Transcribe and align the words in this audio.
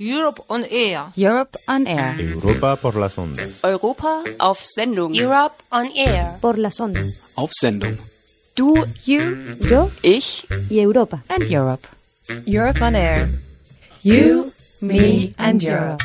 Europe 0.00 0.40
on 0.48 0.64
Air. 0.70 1.06
Europe 1.16 1.58
on 1.66 1.84
Air. 1.88 2.14
Europa 2.20 2.76
por 2.76 2.94
las 2.94 3.18
ondas. 3.18 3.64
Europa 3.64 4.22
auf 4.38 4.64
Sendung. 4.64 5.12
Europe 5.12 5.56
on 5.72 5.90
Air. 5.96 6.38
Por 6.40 6.56
las 6.56 6.78
ondas. 6.78 7.18
Auf 7.34 7.50
Sendung. 7.52 7.98
Du, 8.54 8.76
You, 9.04 9.20
yo 9.68 9.90
ich, 10.02 10.46
y 10.70 10.78
Europa. 10.86 11.24
And 11.28 11.50
Europe. 11.50 11.88
Europe 12.46 12.80
on 12.80 12.94
Air. 12.94 13.28
You, 14.04 14.52
me 14.80 15.34
and 15.36 15.64
Europe. 15.64 16.04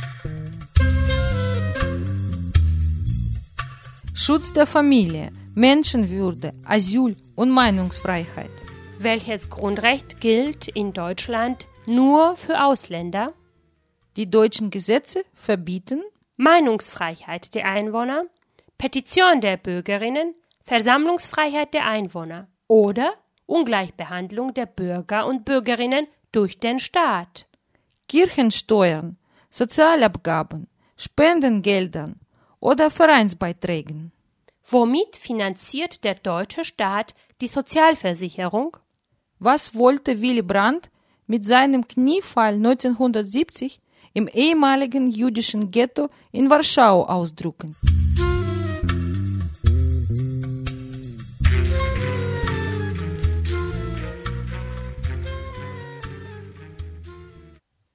Schutz 4.15 4.53
der 4.53 4.65
Familie, 4.65 5.31
Menschenwürde, 5.53 6.53
Asyl 6.65 7.15
und 7.35 7.51
Meinungsfreiheit. 7.51 8.49
Welches 8.97 9.51
Grundrecht 9.51 10.19
gilt 10.19 10.67
in 10.67 10.93
Deutschland 10.93 11.67
nur 11.85 12.35
für 12.35 12.63
Ausländer? 12.63 13.33
Die 14.15 14.29
deutschen 14.29 14.69
Gesetze 14.69 15.23
verbieten 15.33 16.03
Meinungsfreiheit 16.37 17.55
der 17.55 17.65
Einwohner, 17.65 18.25
Petition 18.77 19.41
der 19.41 19.57
Bürgerinnen, 19.57 20.35
Versammlungsfreiheit 20.65 21.73
der 21.73 21.85
Einwohner 21.87 22.47
oder 22.67 23.13
Ungleichbehandlung 23.45 24.53
der 24.53 24.65
Bürger 24.67 25.25
und 25.25 25.45
Bürgerinnen 25.45 26.07
durch 26.31 26.59
den 26.59 26.79
Staat. 26.79 27.47
Kirchensteuern, 28.07 29.17
Sozialabgaben, 29.49 30.67
Spendengeldern 30.95 32.19
oder 32.59 32.91
Vereinsbeiträgen. 32.91 34.11
Womit 34.65 35.15
finanziert 35.15 36.03
der 36.03 36.15
deutsche 36.15 36.63
Staat 36.63 37.15
die 37.41 37.47
Sozialversicherung? 37.47 38.77
Was 39.39 39.75
wollte 39.75 40.21
Willy 40.21 40.41
Brandt 40.41 40.89
mit 41.27 41.45
seinem 41.45 41.87
Kniefall 41.87 42.53
1970 42.53 43.81
im 44.13 44.27
ehemaligen 44.27 45.07
jüdischen 45.07 45.71
Ghetto 45.71 46.09
in 46.31 46.49
Warschau 46.49 47.05
ausdrücken? 47.05 47.75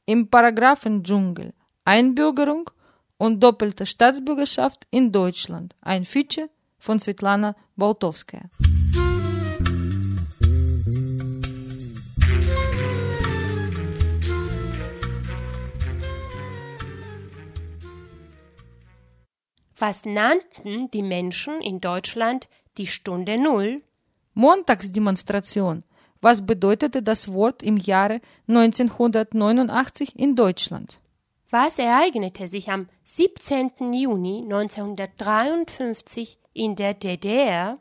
Im 0.07 0.29
Paragraphendschungel 0.29 1.53
Einbürgerung 1.85 2.71
und 3.19 3.43
doppelte 3.43 3.85
Staatsbürgerschaft 3.87 4.87
in 4.91 5.13
Deutschland. 5.13 5.75
Ein 5.83 6.05
Feature 6.05 6.49
von 6.79 6.99
Svetlana 7.01 7.55
Boltowskaja. 7.77 8.49
Was 19.79 20.05
nannten 20.05 20.91
die 20.91 21.05
Menschen 21.05 21.61
in 21.61 21.81
Deutschland 21.81 22.49
die 22.79 22.89
Stunde 22.89 23.39
Null? 23.39 23.83
Montagsdemonstration. 24.35 25.85
Was 26.21 26.45
bedeutete 26.45 27.01
das 27.01 27.33
Wort 27.33 27.63
im 27.63 27.77
Jahre 27.77 28.21
1989 28.49 30.19
in 30.19 30.35
Deutschland? 30.35 31.01
Was 31.51 31.79
ereignete 31.79 32.49
sich 32.49 32.71
am 32.71 32.89
17. 33.05 33.93
Juni 33.93 34.43
1953 34.43 36.39
in 36.55 36.75
der 36.75 36.95
DDR? 36.95 37.79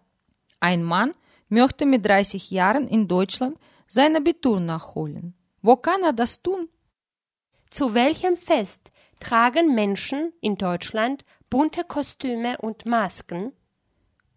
Ein 0.59 0.83
Mann 0.83 1.13
möchte 1.49 1.87
mit 1.87 2.05
30 2.05 2.51
Jahren 2.51 2.87
in 2.87 3.07
Deutschland 3.07 3.57
sein 3.87 4.15
Abitur 4.15 4.59
nachholen. 4.59 5.33
Wo 5.63 5.75
kann 5.77 6.03
er 6.03 6.13
das 6.13 6.43
tun? 6.43 6.69
Zu 7.71 7.95
welchem 7.95 8.37
Fest 8.37 8.91
tragen 9.19 9.73
Menschen 9.73 10.31
in 10.41 10.57
Deutschland 10.57 11.25
bunte 11.49 11.83
Kostüme 11.83 12.57
und 12.59 12.85
Masken? 12.85 13.53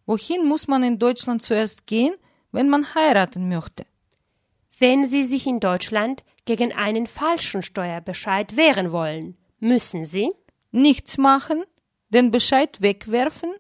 Wohin 0.07 0.47
muss 0.47 0.69
man 0.69 0.83
in 0.83 0.99
Deutschland 0.99 1.43
zuerst 1.43 1.87
gehen, 1.87 2.15
wenn 2.53 2.69
man 2.69 2.95
heiraten 2.95 3.49
möchte? 3.49 3.87
Wenn 4.79 5.05
Sie 5.05 5.25
sich 5.25 5.47
in 5.47 5.61
Deutschland 5.61 6.25
gegen 6.47 6.73
einen 6.73 7.07
falschen 7.07 7.63
Steuerbescheid 7.63 8.57
wehren 8.57 8.93
wollen, 8.93 9.37
müssen 9.59 10.05
Sie 10.05 10.31
Nichts 10.73 11.19
machen, 11.19 11.65
den 12.11 12.31
Bescheid 12.31 12.81
wegwerfen, 12.81 13.53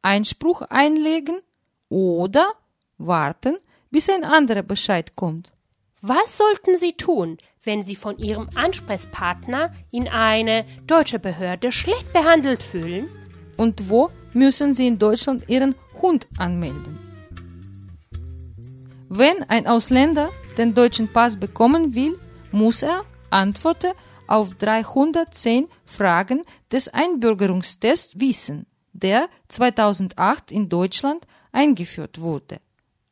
Einspruch 0.00 0.62
einlegen 0.62 1.40
oder 1.88 2.52
warten, 2.98 3.58
bis 3.90 4.08
ein 4.08 4.24
anderer 4.24 4.62
Bescheid 4.62 5.16
kommt. 5.16 5.52
Was 6.00 6.36
sollten 6.36 6.76
Sie 6.76 6.92
tun, 6.92 7.38
wenn 7.64 7.82
Sie 7.82 7.96
von 7.96 8.18
Ihrem 8.18 8.48
Ansprechpartner 8.54 9.72
in 9.90 10.08
eine 10.08 10.64
deutsche 10.86 11.18
Behörde 11.18 11.72
schlecht 11.72 12.12
behandelt 12.12 12.62
fühlen? 12.62 13.08
Und 13.56 13.88
wo 13.88 14.10
müssen 14.32 14.74
Sie 14.74 14.86
in 14.86 14.98
Deutschland 14.98 15.48
Ihren 15.48 15.74
Hund 16.00 16.26
anmelden? 16.38 16.98
Wenn 19.08 19.42
ein 19.48 19.66
Ausländer 19.66 20.30
den 20.56 20.74
deutschen 20.74 21.08
Pass 21.08 21.36
bekommen 21.36 21.94
will, 21.94 22.18
muss 22.50 22.82
er 22.82 23.04
Antworten 23.30 23.92
auf 24.26 24.54
310 24.54 25.68
Fragen 25.84 26.42
des 26.70 26.88
Einbürgerungstests 26.88 28.18
wissen, 28.18 28.66
der 28.92 29.28
2008 29.48 30.50
in 30.50 30.68
Deutschland 30.68 31.26
eingeführt 31.52 32.20
wurde. 32.20 32.60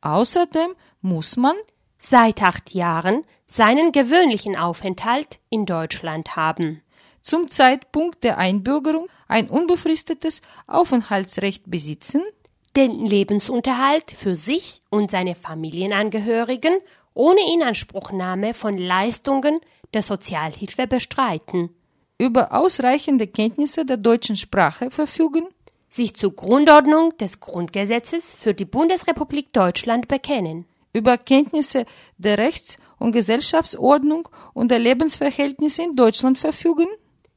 Außerdem 0.01 0.73
muss 1.01 1.37
man 1.37 1.55
Seit 2.03 2.41
acht 2.41 2.73
Jahren 2.73 3.23
seinen 3.45 3.91
gewöhnlichen 3.91 4.57
Aufenthalt 4.57 5.37
in 5.51 5.67
Deutschland 5.67 6.35
haben. 6.35 6.81
zum 7.21 7.51
Zeitpunkt 7.51 8.23
der 8.23 8.39
Einbürgerung 8.39 9.07
ein 9.27 9.51
unbefristetes 9.51 10.41
Aufenthaltsrecht 10.65 11.69
besitzen, 11.69 12.21
den 12.75 13.05
Lebensunterhalt 13.05 14.09
für 14.09 14.35
sich 14.35 14.81
und 14.89 15.11
seine 15.11 15.35
Familienangehörigen 15.35 16.73
ohne 17.13 17.41
Inanspruchnahme 17.53 18.55
von 18.55 18.79
Leistungen 18.79 19.59
der 19.93 20.01
Sozialhilfe 20.01 20.87
bestreiten, 20.87 21.69
über 22.17 22.51
ausreichende 22.51 23.27
Kenntnisse 23.27 23.85
der 23.85 23.97
deutschen 23.97 24.37
Sprache 24.37 24.89
verfügen, 24.89 25.45
sich 25.87 26.15
zur 26.15 26.35
Grundordnung 26.35 27.15
des 27.19 27.39
Grundgesetzes 27.41 28.35
für 28.35 28.55
die 28.55 28.65
Bundesrepublik 28.65 29.53
Deutschland 29.53 30.07
bekennen, 30.07 30.65
über 30.93 31.17
Kenntnisse 31.17 31.85
der 32.17 32.37
Rechts- 32.37 32.77
und 32.99 33.11
Gesellschaftsordnung 33.11 34.29
und 34.53 34.71
der 34.71 34.79
Lebensverhältnisse 34.79 35.83
in 35.83 35.95
Deutschland 35.95 36.37
verfügen, 36.37 36.87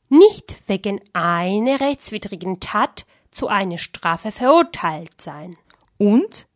nicht 0.08 0.62
wegen 0.66 1.00
einer 1.12 1.80
rechtswidrigen 1.80 2.60
Tat 2.60 3.06
zu 3.30 3.48
einer 3.48 3.78
Strafe 3.78 4.30
verurteilt 4.30 5.20
sein, 5.20 5.56
und 5.98 6.46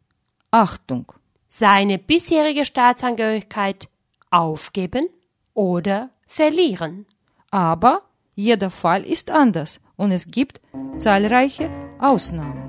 Achtung, 0.50 1.12
seine 1.48 1.98
bisherige 1.98 2.64
Staatsangehörigkeit 2.64 3.88
aufgeben 4.30 5.08
oder 5.54 6.10
verlieren. 6.26 7.06
aber 7.50 8.02
jeder 8.34 8.70
Fall 8.70 9.02
ist 9.02 9.30
anders 9.30 9.80
und 9.96 10.12
es 10.12 10.30
gibt 10.30 10.60
zahlreiche 10.98 11.70
Ausnahmen. 11.98 12.67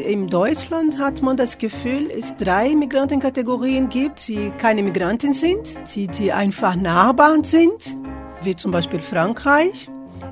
In 0.00 0.26
Deutschland 0.26 0.98
hat 0.98 1.22
man 1.22 1.36
das 1.36 1.58
Gefühl, 1.58 2.10
es 2.10 2.34
drei 2.36 2.74
Migrantenkategorien 2.74 3.88
gibt, 3.88 4.26
die 4.28 4.50
keine 4.58 4.82
Migranten 4.82 5.34
sind, 5.34 5.78
die, 5.94 6.08
die 6.08 6.32
einfach 6.32 6.76
Nachbarn 6.76 7.44
sind, 7.44 7.96
wie 8.42 8.56
zum 8.56 8.70
Beispiel 8.70 9.00
Frankreich. 9.00 9.88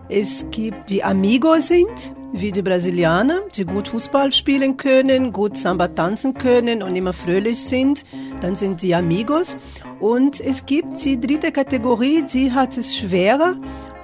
Es 0.08 0.46
gibt 0.50 0.88
die 0.88 1.04
Amigos 1.04 1.68
sind, 1.68 2.14
wie 2.32 2.52
die 2.52 2.62
Brasilianer, 2.62 3.40
die 3.54 3.64
gut 3.64 3.88
Fußball 3.88 4.32
spielen 4.32 4.76
können, 4.76 5.32
gut 5.32 5.56
Samba 5.56 5.88
tanzen 5.88 6.34
können 6.34 6.82
und 6.82 6.96
immer 6.96 7.12
fröhlich 7.12 7.62
sind. 7.62 8.04
Dann 8.40 8.54
sind 8.54 8.82
die 8.82 8.94
Amigos. 8.94 9.56
Und 9.98 10.40
es 10.40 10.64
gibt 10.64 11.04
die 11.04 11.20
dritte 11.20 11.52
Kategorie, 11.52 12.22
die 12.22 12.52
hat 12.52 12.76
es 12.76 12.96
schwerer, 12.96 13.56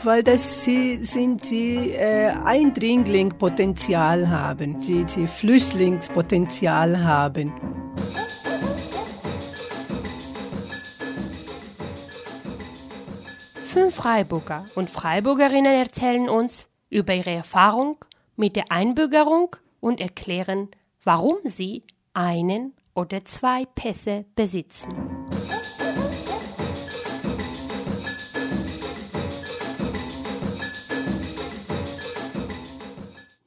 weil 0.06 0.23
das 0.23 0.64
sie 0.64 1.03
sind 1.05 1.50
die 1.50 1.91
äh, 1.91 2.31
Eindringlingpotenzial 2.44 4.31
haben, 4.31 4.81
die, 4.81 5.05
die 5.05 5.26
Flüchtlingspotenzial 5.26 7.03
haben. 7.03 7.53
Fünf 13.67 13.97
Freiburger 13.97 14.64
und 14.76 14.88
Freiburgerinnen 14.88 15.75
erzählen 15.75 16.29
uns 16.29 16.70
über 16.88 17.12
ihre 17.12 17.32
Erfahrung 17.32 18.05
mit 18.37 18.55
der 18.55 18.70
Einbürgerung 18.70 19.56
und 19.81 20.00
erklären, 20.00 20.69
warum 21.02 21.37
sie 21.44 21.82
einen 22.14 22.75
oder 22.94 23.25
zwei 23.25 23.67
Pässe 23.67 24.25
besitzen. 24.37 24.94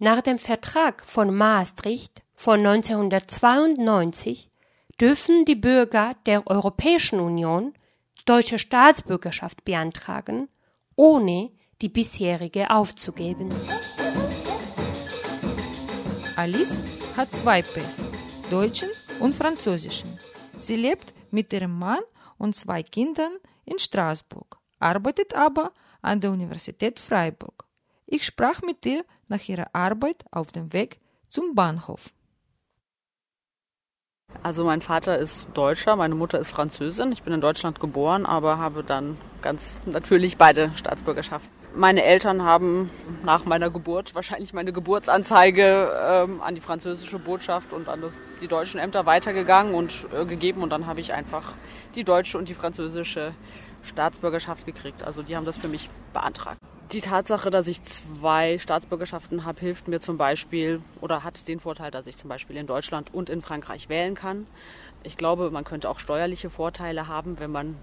Nach 0.01 0.21
dem 0.21 0.39
Vertrag 0.39 1.03
von 1.05 1.35
Maastricht 1.35 2.23
von 2.33 2.65
1992 2.65 4.49
dürfen 4.97 5.43
die 5.43 5.57
Bürger 5.57 6.15
der 6.25 6.47
Europäischen 6.47 7.19
Union 7.19 7.73
deutsche 8.23 8.59
Staatsbürgerschaft 8.59 9.65
beantragen, 9.65 10.47
ohne 10.95 11.51
die 11.81 11.89
bisherige 11.89 12.69
aufzugeben. 12.69 13.49
Alice 16.37 16.77
hat 17.17 17.35
zwei 17.35 17.61
Pässe, 17.61 18.05
deutschen 18.49 18.87
und 19.19 19.35
französischen. 19.35 20.17
Sie 20.59 20.77
lebt 20.77 21.13
mit 21.29 21.51
ihrem 21.51 21.77
Mann 21.77 22.03
und 22.37 22.55
zwei 22.55 22.83
Kindern 22.83 23.33
in 23.65 23.77
Straßburg, 23.77 24.59
arbeitet 24.79 25.35
aber 25.35 25.73
an 26.01 26.21
der 26.21 26.31
Universität 26.31 27.01
Freiburg. 27.01 27.68
Ich 28.11 28.25
sprach 28.25 28.63
mit 28.63 28.83
ihr 28.87 29.05
nach 29.27 29.47
ihrer 29.47 29.67
Arbeit 29.73 30.25
auf 30.31 30.51
dem 30.51 30.73
Weg 30.73 30.99
zum 31.27 31.53
Bahnhof. 31.53 32.11
Also 34.41 34.63
mein 34.63 34.81
Vater 34.81 35.19
ist 35.19 35.47
Deutscher, 35.53 35.95
meine 35.95 36.15
Mutter 36.15 36.39
ist 36.39 36.49
Französin. 36.49 37.11
Ich 37.11 37.21
bin 37.21 37.33
in 37.33 37.41
Deutschland 37.41 37.79
geboren, 37.79 38.25
aber 38.25 38.57
habe 38.57 38.83
dann 38.83 39.17
ganz 39.43 39.79
natürlich 39.85 40.37
beide 40.37 40.71
Staatsbürgerschaft. 40.75 41.47
Meine 41.75 42.03
Eltern 42.03 42.41
haben 42.41 42.89
nach 43.23 43.45
meiner 43.45 43.69
Geburt 43.69 44.15
wahrscheinlich 44.15 44.53
meine 44.53 44.73
Geburtsanzeige 44.73 45.91
ähm, 46.09 46.41
an 46.41 46.55
die 46.55 46.61
französische 46.61 47.19
Botschaft 47.19 47.73
und 47.73 47.89
an 47.89 48.01
das, 48.01 48.13
die 48.41 48.47
deutschen 48.47 48.79
Ämter 48.79 49.05
weitergegangen 49.05 49.75
und 49.75 49.93
äh, 50.19 50.25
gegeben 50.25 50.63
und 50.63 50.71
dann 50.71 50.87
habe 50.87 50.99
ich 50.99 51.13
einfach 51.13 51.53
die 51.93 52.03
deutsche 52.03 52.39
und 52.39 52.49
die 52.49 52.55
französische 52.55 53.33
Staatsbürgerschaft 53.83 54.65
gekriegt. 54.65 55.03
Also 55.03 55.21
die 55.21 55.35
haben 55.35 55.45
das 55.45 55.57
für 55.57 55.67
mich 55.67 55.91
beantragt. 56.11 56.59
Die 56.91 57.01
Tatsache, 57.01 57.51
dass 57.51 57.67
ich 57.67 57.83
zwei 57.83 58.57
Staatsbürgerschaften 58.57 59.45
habe, 59.45 59.59
hilft 59.59 59.87
mir 59.87 59.99
zum 59.99 60.17
Beispiel 60.17 60.81
oder 61.01 61.23
hat 61.23 61.47
den 61.47 61.59
Vorteil, 61.59 61.91
dass 61.91 62.07
ich 62.07 62.17
zum 62.17 62.29
Beispiel 62.29 62.57
in 62.57 62.65
Deutschland 62.65 63.13
und 63.13 63.29
in 63.29 63.43
Frankreich 63.43 63.89
wählen 63.89 64.15
kann. 64.15 64.47
Ich 65.03 65.15
glaube, 65.15 65.51
man 65.51 65.63
könnte 65.63 65.87
auch 65.87 65.99
steuerliche 65.99 66.49
Vorteile 66.49 67.07
haben, 67.07 67.39
wenn 67.39 67.51
man 67.51 67.75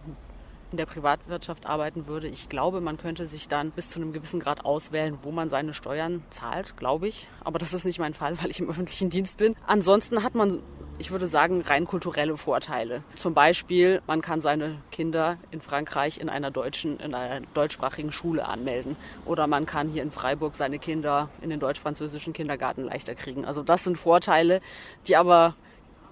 in 0.73 0.77
der 0.77 0.87
Privatwirtschaft 0.87 1.67
arbeiten 1.67 2.09
würde. 2.09 2.27
Ich 2.27 2.49
glaube, 2.49 2.81
man 2.81 2.97
könnte 2.97 3.29
sich 3.29 3.47
dann 3.47 3.71
bis 3.71 3.91
zu 3.91 4.01
einem 4.01 4.13
gewissen 4.13 4.41
Grad 4.41 4.65
auswählen, 4.65 5.19
wo 5.23 5.31
man 5.31 5.51
seine 5.51 5.73
Steuern 5.73 6.25
zahlt, 6.31 6.77
glaube 6.77 7.07
ich. 7.07 7.29
Aber 7.45 7.61
das 7.61 7.73
ist 7.75 7.85
nicht 7.85 8.01
mein 8.01 8.13
Fall, 8.13 8.37
weil 8.43 8.51
ich 8.51 8.59
im 8.59 8.69
öffentlichen 8.69 9.09
Dienst 9.09 9.39
bin. 9.39 9.55
Ansonsten 9.69 10.25
hat 10.25 10.35
man 10.35 10.65
ich 10.99 11.11
würde 11.11 11.27
sagen, 11.27 11.61
rein 11.63 11.87
kulturelle 11.87 12.37
Vorteile. 12.37 13.03
Zum 13.17 13.35
Beispiel, 13.35 14.01
man 14.07 14.23
kann 14.23 14.41
seine 14.41 14.79
Kinder 14.91 15.39
in 15.51 15.61
Frankreich 15.61 16.19
in 16.19 16.29
einer 16.29 16.51
deutschen, 16.51 16.99
in 17.01 17.15
einer 17.15 17.45
deutschsprachigen 17.55 18.13
Schule 18.13 18.47
anmelden. 18.47 18.97
Oder 19.25 19.47
man 19.47 19.67
kann 19.67 19.89
hier 19.89 20.03
in 20.03 20.11
Freiburg 20.11 20.57
seine 20.57 20.79
Kinder 20.79 21.29
in 21.43 21.51
den 21.51 21.61
deutsch-französischen 21.61 22.33
Kindergarten 22.33 22.85
leichter 22.85 23.15
kriegen. 23.15 23.45
Also 23.45 23.63
das 23.63 23.85
sind 23.85 23.99
Vorteile, 23.99 24.61
die 25.07 25.17
aber 25.17 25.55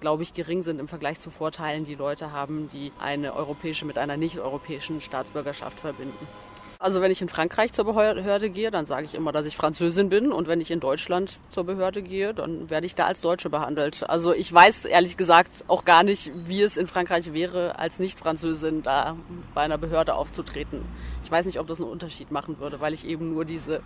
glaube 0.01 0.23
ich, 0.23 0.33
gering 0.33 0.61
sind 0.61 0.79
im 0.79 0.87
Vergleich 0.87 1.19
zu 1.19 1.31
Vorteilen, 1.31 1.85
die 1.85 1.95
Leute 1.95 2.31
haben, 2.31 2.67
die 2.67 2.91
eine 2.99 3.33
europäische 3.33 3.85
mit 3.85 3.97
einer 3.97 4.17
nicht-europäischen 4.17 5.01
Staatsbürgerschaft 5.01 5.79
verbinden. 5.79 6.27
Also 6.85 7.01
wenn 7.01 7.09
ich 7.09 7.19
in 7.19 7.29
Frankreich 7.29 7.73
zur 7.73 7.85
Behörde 7.85 8.51
gehe, 8.51 8.69
dann 8.69 8.85
sage 8.85 9.05
ich 9.05 9.15
immer, 9.15 9.31
dass 9.31 9.47
ich 9.47 9.57
Französin 9.57 10.09
bin. 10.09 10.31
Und 10.31 10.47
wenn 10.47 10.61
ich 10.61 10.69
in 10.69 10.79
Deutschland 10.79 11.39
zur 11.49 11.63
Behörde 11.63 12.03
gehe, 12.03 12.31
dann 12.31 12.69
werde 12.69 12.85
ich 12.85 12.93
da 12.93 13.07
als 13.07 13.21
Deutsche 13.21 13.49
behandelt. 13.49 14.07
Also 14.07 14.33
ich 14.33 14.53
weiß 14.53 14.85
ehrlich 14.85 15.17
gesagt 15.17 15.63
auch 15.67 15.83
gar 15.83 16.03
nicht, 16.03 16.31
wie 16.45 16.61
es 16.61 16.77
in 16.77 16.85
Frankreich 16.85 17.33
wäre, 17.33 17.79
als 17.79 17.97
Nicht-Französin 17.97 18.83
da 18.83 19.15
bei 19.55 19.61
einer 19.61 19.79
Behörde 19.79 20.13
aufzutreten. 20.13 20.85
Ich 21.23 21.31
weiß 21.31 21.47
nicht, 21.47 21.59
ob 21.59 21.65
das 21.65 21.81
einen 21.81 21.89
Unterschied 21.89 22.29
machen 22.29 22.59
würde, 22.59 22.79
weil 22.81 22.93
ich 22.93 23.07
eben 23.07 23.33
nur 23.33 23.45
diese 23.45 23.81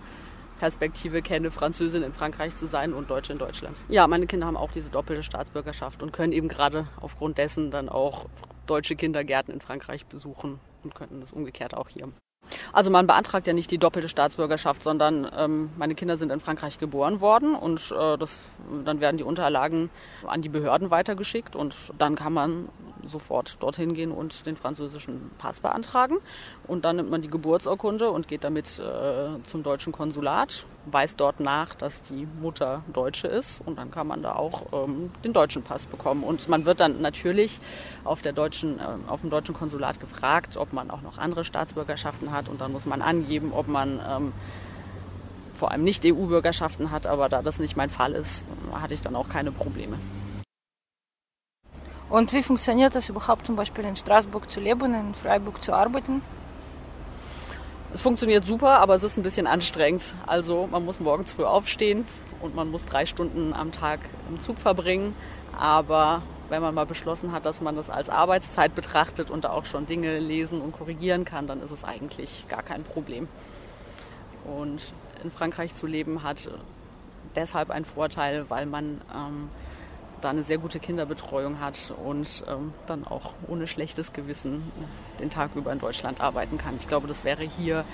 Perspektive 0.59 1.21
kenne, 1.21 1.51
Französin 1.51 2.03
in 2.03 2.11
Frankreich 2.11 2.57
zu 2.57 2.67
sein 2.67 2.91
und 2.91 3.09
Deutsche 3.09 3.31
in 3.31 3.39
Deutschland. 3.39 3.77
Ja, 3.87 4.07
meine 4.07 4.27
Kinder 4.27 4.45
haben 4.45 4.57
auch 4.57 4.73
diese 4.73 4.89
doppelte 4.89 5.23
Staatsbürgerschaft 5.23 6.03
und 6.03 6.11
können 6.11 6.33
eben 6.33 6.49
gerade 6.49 6.85
aufgrund 6.99 7.37
dessen 7.37 7.71
dann 7.71 7.87
auch 7.87 8.25
deutsche 8.65 8.97
Kindergärten 8.97 9.53
in 9.53 9.61
Frankreich 9.61 10.05
besuchen 10.05 10.59
und 10.83 10.95
könnten 10.95 11.21
das 11.21 11.31
umgekehrt 11.31 11.73
auch 11.73 11.87
hier. 11.87 12.09
Also 12.73 12.91
man 12.91 13.07
beantragt 13.07 13.47
ja 13.47 13.53
nicht 13.53 13.71
die 13.71 13.77
doppelte 13.77 14.09
Staatsbürgerschaft, 14.09 14.83
sondern 14.83 15.29
ähm, 15.35 15.69
meine 15.77 15.95
Kinder 15.95 16.17
sind 16.17 16.31
in 16.31 16.39
Frankreich 16.39 16.77
geboren 16.77 17.21
worden 17.21 17.55
und 17.55 17.91
äh, 17.91 18.17
das, 18.17 18.37
dann 18.85 19.01
werden 19.01 19.17
die 19.17 19.23
Unterlagen 19.23 19.89
an 20.25 20.41
die 20.41 20.49
Behörden 20.49 20.91
weitergeschickt 20.91 21.55
und 21.55 21.75
dann 21.97 22.15
kann 22.15 22.33
man 22.33 22.69
sofort 23.03 23.61
dorthin 23.61 23.93
gehen 23.93 24.11
und 24.11 24.45
den 24.45 24.55
französischen 24.55 25.31
Pass 25.37 25.59
beantragen. 25.59 26.17
Und 26.69 26.85
dann 26.85 26.97
nimmt 26.97 27.09
man 27.09 27.23
die 27.23 27.31
Geburtsurkunde 27.31 28.11
und 28.11 28.27
geht 28.27 28.43
damit 28.43 28.77
äh, 28.77 29.43
zum 29.43 29.63
deutschen 29.63 29.91
Konsulat, 29.91 30.67
weist 30.85 31.19
dort 31.19 31.39
nach, 31.39 31.73
dass 31.73 32.03
die 32.03 32.27
Mutter 32.39 32.83
Deutsche 32.93 33.27
ist 33.27 33.63
und 33.65 33.79
dann 33.79 33.89
kann 33.89 34.05
man 34.05 34.21
da 34.21 34.35
auch 34.35 34.67
ähm, 34.71 35.09
den 35.23 35.33
deutschen 35.33 35.63
Pass 35.63 35.87
bekommen. 35.87 36.23
Und 36.23 36.47
man 36.47 36.65
wird 36.65 36.79
dann 36.79 37.01
natürlich 37.01 37.59
auf, 38.03 38.21
der 38.21 38.33
deutschen, 38.33 38.79
äh, 38.79 38.83
auf 39.07 39.21
dem 39.21 39.31
deutschen 39.31 39.55
Konsulat 39.55 39.99
gefragt, 39.99 40.57
ob 40.57 40.71
man 40.71 40.91
auch 40.91 41.01
noch 41.01 41.17
andere 41.17 41.43
Staatsbürgerschaften 41.43 42.31
hat 42.31 42.47
und 42.49 42.61
dann 42.61 42.71
muss 42.71 42.85
man 42.85 43.01
angeben, 43.01 43.51
ob 43.51 43.67
man 43.67 43.99
ähm, 44.07 44.33
vor 45.57 45.71
allem 45.71 45.83
nicht 45.83 46.05
EU-Bürgerschaften 46.05 46.91
hat, 46.91 47.07
aber 47.07 47.29
da 47.29 47.41
das 47.41 47.57
nicht 47.57 47.77
mein 47.77 47.89
Fall 47.89 48.13
ist, 48.13 48.43
hatte 48.79 48.93
ich 48.93 49.01
dann 49.01 49.15
auch 49.15 49.27
keine 49.27 49.51
Probleme. 49.51 49.97
Und 52.11 52.31
wie 52.31 52.43
funktioniert 52.43 52.93
das 52.93 53.09
überhaupt 53.09 53.47
zum 53.47 53.55
Beispiel 53.55 53.85
in 53.85 53.95
Straßburg 53.95 54.51
zu 54.51 54.59
leben, 54.59 54.93
in 54.93 55.15
Freiburg 55.15 55.63
zu 55.63 55.73
arbeiten? 55.73 56.21
Es 57.91 58.01
funktioniert 58.01 58.45
super, 58.45 58.79
aber 58.79 58.93
es 58.93 59.01
ist 59.01 59.17
ein 59.17 59.23
bisschen 59.23 59.47
anstrengend. 59.47 60.15
Also 60.27 60.67
man 60.67 60.85
muss 60.85 60.99
morgens 60.99 61.33
früh 61.33 61.43
aufstehen 61.43 62.05
und 62.39 62.53
man 62.55 62.69
muss 62.69 62.85
drei 62.85 63.07
Stunden 63.07 63.51
am 63.51 63.71
Tag 63.71 63.99
im 64.29 64.39
Zug 64.39 64.59
verbringen. 64.59 65.15
Aber 65.57 66.21
wenn 66.49 66.61
man 66.61 66.75
mal 66.75 66.85
beschlossen 66.85 67.31
hat, 67.31 67.47
dass 67.47 67.61
man 67.61 67.75
das 67.75 67.89
als 67.89 68.09
Arbeitszeit 68.09 68.75
betrachtet 68.75 69.31
und 69.31 69.43
da 69.43 69.49
auch 69.49 69.65
schon 69.65 69.87
Dinge 69.87 70.19
lesen 70.19 70.61
und 70.61 70.71
korrigieren 70.71 71.25
kann, 71.25 71.47
dann 71.47 71.63
ist 71.63 71.71
es 71.71 71.83
eigentlich 71.83 72.45
gar 72.47 72.61
kein 72.61 72.83
Problem. 72.83 73.27
Und 74.45 74.93
in 75.23 75.31
Frankreich 75.31 75.73
zu 75.73 75.87
leben 75.87 76.21
hat 76.21 76.47
deshalb 77.35 77.71
einen 77.71 77.85
Vorteil, 77.85 78.49
weil 78.49 78.67
man 78.67 79.01
ähm, 79.13 79.49
da 80.21 80.29
eine 80.29 80.43
sehr 80.43 80.57
gute 80.57 80.79
Kinderbetreuung 80.79 81.59
hat 81.59 81.93
und 82.03 82.43
ähm, 82.47 82.73
dann 82.87 83.05
auch 83.05 83.33
ohne 83.47 83.67
schlechtes 83.67 84.13
Gewissen 84.13 84.63
den 85.19 85.29
Tag 85.29 85.55
über 85.55 85.71
in 85.71 85.79
Deutschland 85.79 86.21
arbeiten 86.21 86.57
kann. 86.57 86.75
Ich 86.77 86.87
glaube, 86.87 87.07
das 87.07 87.23
wäre 87.23 87.43
hier 87.43 87.85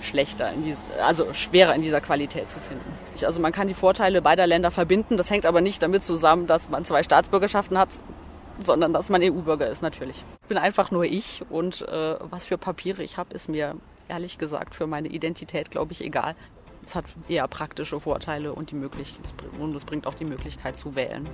schlechter, 0.00 0.52
in 0.52 0.64
dies, 0.64 0.78
also 1.02 1.32
schwerer 1.34 1.74
in 1.74 1.82
dieser 1.82 2.00
Qualität 2.00 2.50
zu 2.50 2.60
finden. 2.60 2.92
Ich, 3.16 3.26
also 3.26 3.40
man 3.40 3.52
kann 3.52 3.68
die 3.68 3.74
Vorteile 3.74 4.22
beider 4.22 4.46
Länder 4.46 4.70
verbinden. 4.70 5.16
Das 5.16 5.30
hängt 5.30 5.46
aber 5.46 5.60
nicht 5.60 5.82
damit 5.82 6.02
zusammen, 6.02 6.46
dass 6.46 6.68
man 6.68 6.84
zwei 6.84 7.02
Staatsbürgerschaften 7.02 7.76
hat, 7.78 7.88
sondern 8.60 8.92
dass 8.92 9.10
man 9.10 9.22
EU-Bürger 9.22 9.68
ist 9.68 9.82
natürlich. 9.82 10.24
Ich 10.42 10.48
bin 10.48 10.58
einfach 10.58 10.90
nur 10.90 11.04
ich 11.04 11.42
und 11.50 11.82
äh, 11.82 12.16
was 12.30 12.44
für 12.44 12.58
Papiere 12.58 13.02
ich 13.02 13.16
habe, 13.16 13.34
ist 13.34 13.48
mir 13.48 13.76
ehrlich 14.08 14.38
gesagt 14.38 14.74
für 14.74 14.86
meine 14.86 15.08
Identität, 15.08 15.70
glaube 15.70 15.92
ich, 15.92 16.02
egal 16.02 16.34
es 16.88 16.94
hat 16.94 17.04
eher 17.28 17.46
praktische 17.48 18.00
Vorteile 18.00 18.54
und 18.54 18.70
die 18.70 18.74
Möglichkeit, 18.74 19.20
und 19.58 19.74
es 19.76 19.84
bringt 19.84 20.06
auch 20.06 20.14
die 20.14 20.24
Möglichkeit 20.24 20.78
zu 20.78 20.94
wählen. 20.94 21.28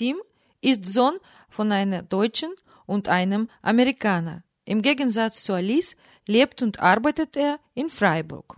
Tim 0.00 0.16
ist 0.62 0.86
Sohn 0.86 1.18
von 1.50 1.70
einer 1.72 2.00
Deutschen 2.00 2.54
und 2.86 3.08
einem 3.08 3.50
Amerikaner. 3.60 4.44
Im 4.64 4.80
Gegensatz 4.80 5.44
zu 5.44 5.52
Alice 5.52 5.94
lebt 6.26 6.62
und 6.62 6.80
arbeitet 6.80 7.36
er 7.36 7.60
in 7.74 7.90
Freiburg. 7.90 8.56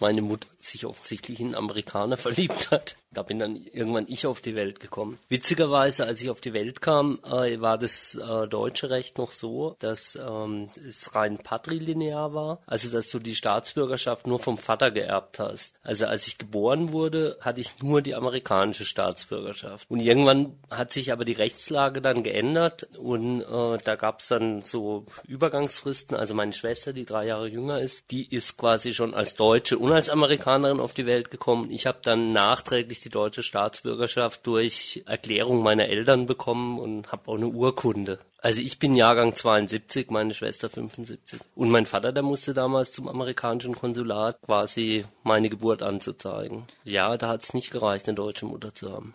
Meine 0.00 0.20
Mutter 0.20 0.48
sich 0.64 0.86
offensichtlich 0.86 1.40
in 1.40 1.54
Amerikaner 1.54 2.16
verliebt 2.16 2.70
hat. 2.70 2.96
Da 3.12 3.22
bin 3.22 3.38
dann 3.38 3.56
irgendwann 3.72 4.06
ich 4.08 4.26
auf 4.26 4.40
die 4.40 4.56
Welt 4.56 4.80
gekommen. 4.80 5.18
Witzigerweise, 5.28 6.04
als 6.04 6.20
ich 6.20 6.30
auf 6.30 6.40
die 6.40 6.52
Welt 6.52 6.80
kam, 6.80 7.20
äh, 7.24 7.60
war 7.60 7.78
das 7.78 8.16
äh, 8.16 8.48
deutsche 8.48 8.90
Recht 8.90 9.18
noch 9.18 9.30
so, 9.30 9.76
dass 9.78 10.16
ähm, 10.16 10.68
es 10.86 11.14
rein 11.14 11.38
patrilinear 11.38 12.34
war. 12.34 12.60
Also, 12.66 12.90
dass 12.90 13.10
du 13.10 13.20
die 13.20 13.36
Staatsbürgerschaft 13.36 14.26
nur 14.26 14.40
vom 14.40 14.58
Vater 14.58 14.90
geerbt 14.90 15.38
hast. 15.38 15.76
Also, 15.82 16.06
als 16.06 16.26
ich 16.26 16.38
geboren 16.38 16.92
wurde, 16.92 17.36
hatte 17.40 17.60
ich 17.60 17.82
nur 17.82 18.02
die 18.02 18.16
amerikanische 18.16 18.84
Staatsbürgerschaft. 18.84 19.88
Und 19.90 20.00
irgendwann 20.00 20.58
hat 20.70 20.90
sich 20.90 21.12
aber 21.12 21.24
die 21.24 21.32
Rechtslage 21.32 22.02
dann 22.02 22.24
geändert 22.24 22.88
und 22.98 23.42
äh, 23.42 23.78
da 23.84 23.96
gab 23.96 24.20
es 24.20 24.28
dann 24.28 24.62
so 24.62 25.06
Übergangsfristen. 25.26 26.16
Also 26.16 26.34
meine 26.34 26.52
Schwester, 26.52 26.92
die 26.92 27.04
drei 27.04 27.26
Jahre 27.26 27.48
jünger 27.48 27.80
ist, 27.80 28.10
die 28.10 28.26
ist 28.34 28.56
quasi 28.56 28.92
schon 28.92 29.14
als 29.14 29.34
Deutsche 29.34 29.78
und 29.78 29.92
als 29.92 30.10
Amerikanerin 30.10 30.53
auf 30.62 30.94
die 30.94 31.06
Welt 31.06 31.30
gekommen. 31.30 31.70
Ich 31.70 31.86
habe 31.86 31.98
dann 32.02 32.32
nachträglich 32.32 33.00
die 33.00 33.08
deutsche 33.08 33.42
Staatsbürgerschaft 33.42 34.46
durch 34.46 35.02
Erklärung 35.06 35.62
meiner 35.62 35.86
Eltern 35.86 36.26
bekommen 36.26 36.78
und 36.78 37.10
habe 37.10 37.28
auch 37.30 37.36
eine 37.36 37.48
Urkunde. 37.48 38.18
Also 38.44 38.60
ich 38.60 38.78
bin 38.78 38.94
Jahrgang 38.94 39.34
72, 39.34 40.10
meine 40.10 40.34
Schwester 40.34 40.68
75. 40.68 41.40
Und 41.54 41.70
mein 41.70 41.86
Vater, 41.86 42.12
der 42.12 42.22
musste 42.22 42.52
damals 42.52 42.92
zum 42.92 43.08
amerikanischen 43.08 43.74
Konsulat 43.74 44.38
quasi 44.42 45.04
meine 45.22 45.48
Geburt 45.48 45.82
anzuzeigen. 45.82 46.66
Ja, 46.84 47.16
da 47.16 47.28
hat 47.28 47.42
es 47.42 47.54
nicht 47.54 47.70
gereicht, 47.70 48.06
eine 48.06 48.16
deutsche 48.16 48.44
Mutter 48.44 48.74
zu 48.74 48.92
haben. 48.92 49.14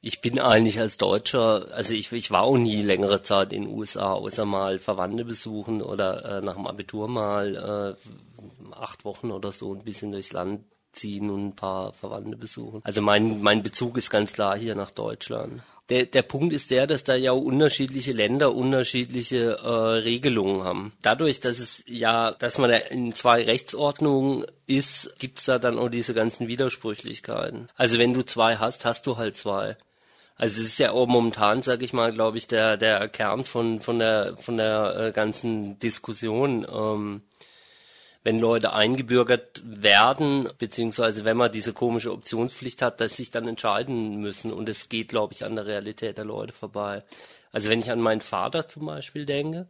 Ich 0.00 0.20
bin 0.20 0.38
eigentlich 0.38 0.78
als 0.80 0.98
Deutscher, 0.98 1.68
also 1.72 1.94
ich, 1.94 2.12
ich 2.12 2.30
war 2.30 2.42
auch 2.42 2.58
nie 2.58 2.82
längere 2.82 3.22
Zeit 3.22 3.54
in 3.54 3.62
den 3.62 3.72
USA, 3.72 4.12
außer 4.12 4.44
mal 4.44 4.78
Verwandte 4.78 5.24
besuchen 5.24 5.80
oder 5.80 6.24
äh, 6.24 6.40
nach 6.42 6.56
dem 6.56 6.66
Abitur 6.66 7.08
mal 7.08 7.96
äh, 8.02 8.74
acht 8.74 9.06
Wochen 9.06 9.30
oder 9.30 9.52
so 9.52 9.72
ein 9.72 9.82
bisschen 9.84 10.12
durchs 10.12 10.32
Land 10.32 10.64
ziehen 10.94 11.30
und 11.30 11.48
ein 11.48 11.56
paar 11.56 11.92
Verwandte 11.92 12.36
besuchen. 12.36 12.80
Also 12.84 13.02
mein, 13.02 13.42
mein 13.42 13.62
Bezug 13.62 13.98
ist 13.98 14.10
ganz 14.10 14.32
klar 14.32 14.56
hier 14.56 14.74
nach 14.74 14.90
Deutschland. 14.90 15.62
Der, 15.90 16.06
der 16.06 16.22
Punkt 16.22 16.54
ist 16.54 16.70
der, 16.70 16.86
dass 16.86 17.04
da 17.04 17.14
ja 17.14 17.32
unterschiedliche 17.32 18.12
Länder 18.12 18.54
unterschiedliche 18.54 19.58
äh, 19.62 19.68
Regelungen 19.68 20.64
haben. 20.64 20.94
Dadurch, 21.02 21.40
dass 21.40 21.58
es 21.58 21.84
ja, 21.86 22.32
dass 22.32 22.56
man 22.56 22.70
in 22.70 23.12
zwei 23.12 23.44
Rechtsordnungen 23.44 24.46
ist, 24.66 25.14
gibt's 25.18 25.44
da 25.44 25.58
dann 25.58 25.78
auch 25.78 25.90
diese 25.90 26.14
ganzen 26.14 26.48
Widersprüchlichkeiten. 26.48 27.68
Also 27.76 27.98
wenn 27.98 28.14
du 28.14 28.22
zwei 28.22 28.56
hast, 28.56 28.86
hast 28.86 29.06
du 29.06 29.18
halt 29.18 29.36
zwei. 29.36 29.76
Also 30.36 30.62
es 30.62 30.68
ist 30.68 30.78
ja 30.78 30.92
auch 30.92 31.06
momentan, 31.06 31.60
sag 31.60 31.82
ich 31.82 31.92
mal, 31.92 32.12
glaube 32.12 32.38
ich, 32.38 32.46
der 32.46 32.78
der 32.78 33.06
Kern 33.08 33.44
von 33.44 33.82
von 33.82 33.98
der 33.98 34.38
von 34.38 34.56
der 34.56 34.96
äh, 34.98 35.12
ganzen 35.12 35.78
Diskussion. 35.80 36.66
Ähm, 36.72 37.22
wenn 38.24 38.38
Leute 38.38 38.72
eingebürgert 38.72 39.62
werden, 39.64 40.48
beziehungsweise 40.58 41.26
wenn 41.26 41.36
man 41.36 41.52
diese 41.52 41.74
komische 41.74 42.10
Optionspflicht 42.10 42.80
hat, 42.80 43.00
dass 43.00 43.16
sich 43.16 43.30
dann 43.30 43.46
entscheiden 43.46 44.16
müssen. 44.16 44.50
Und 44.50 44.68
es 44.68 44.88
geht, 44.88 45.08
glaube 45.08 45.34
ich, 45.34 45.44
an 45.44 45.56
der 45.56 45.66
Realität 45.66 46.16
der 46.16 46.24
Leute 46.24 46.54
vorbei. 46.54 47.04
Also 47.52 47.68
wenn 47.68 47.80
ich 47.80 47.90
an 47.90 48.00
meinen 48.00 48.22
Vater 48.22 48.66
zum 48.66 48.86
Beispiel 48.86 49.26
denke, 49.26 49.68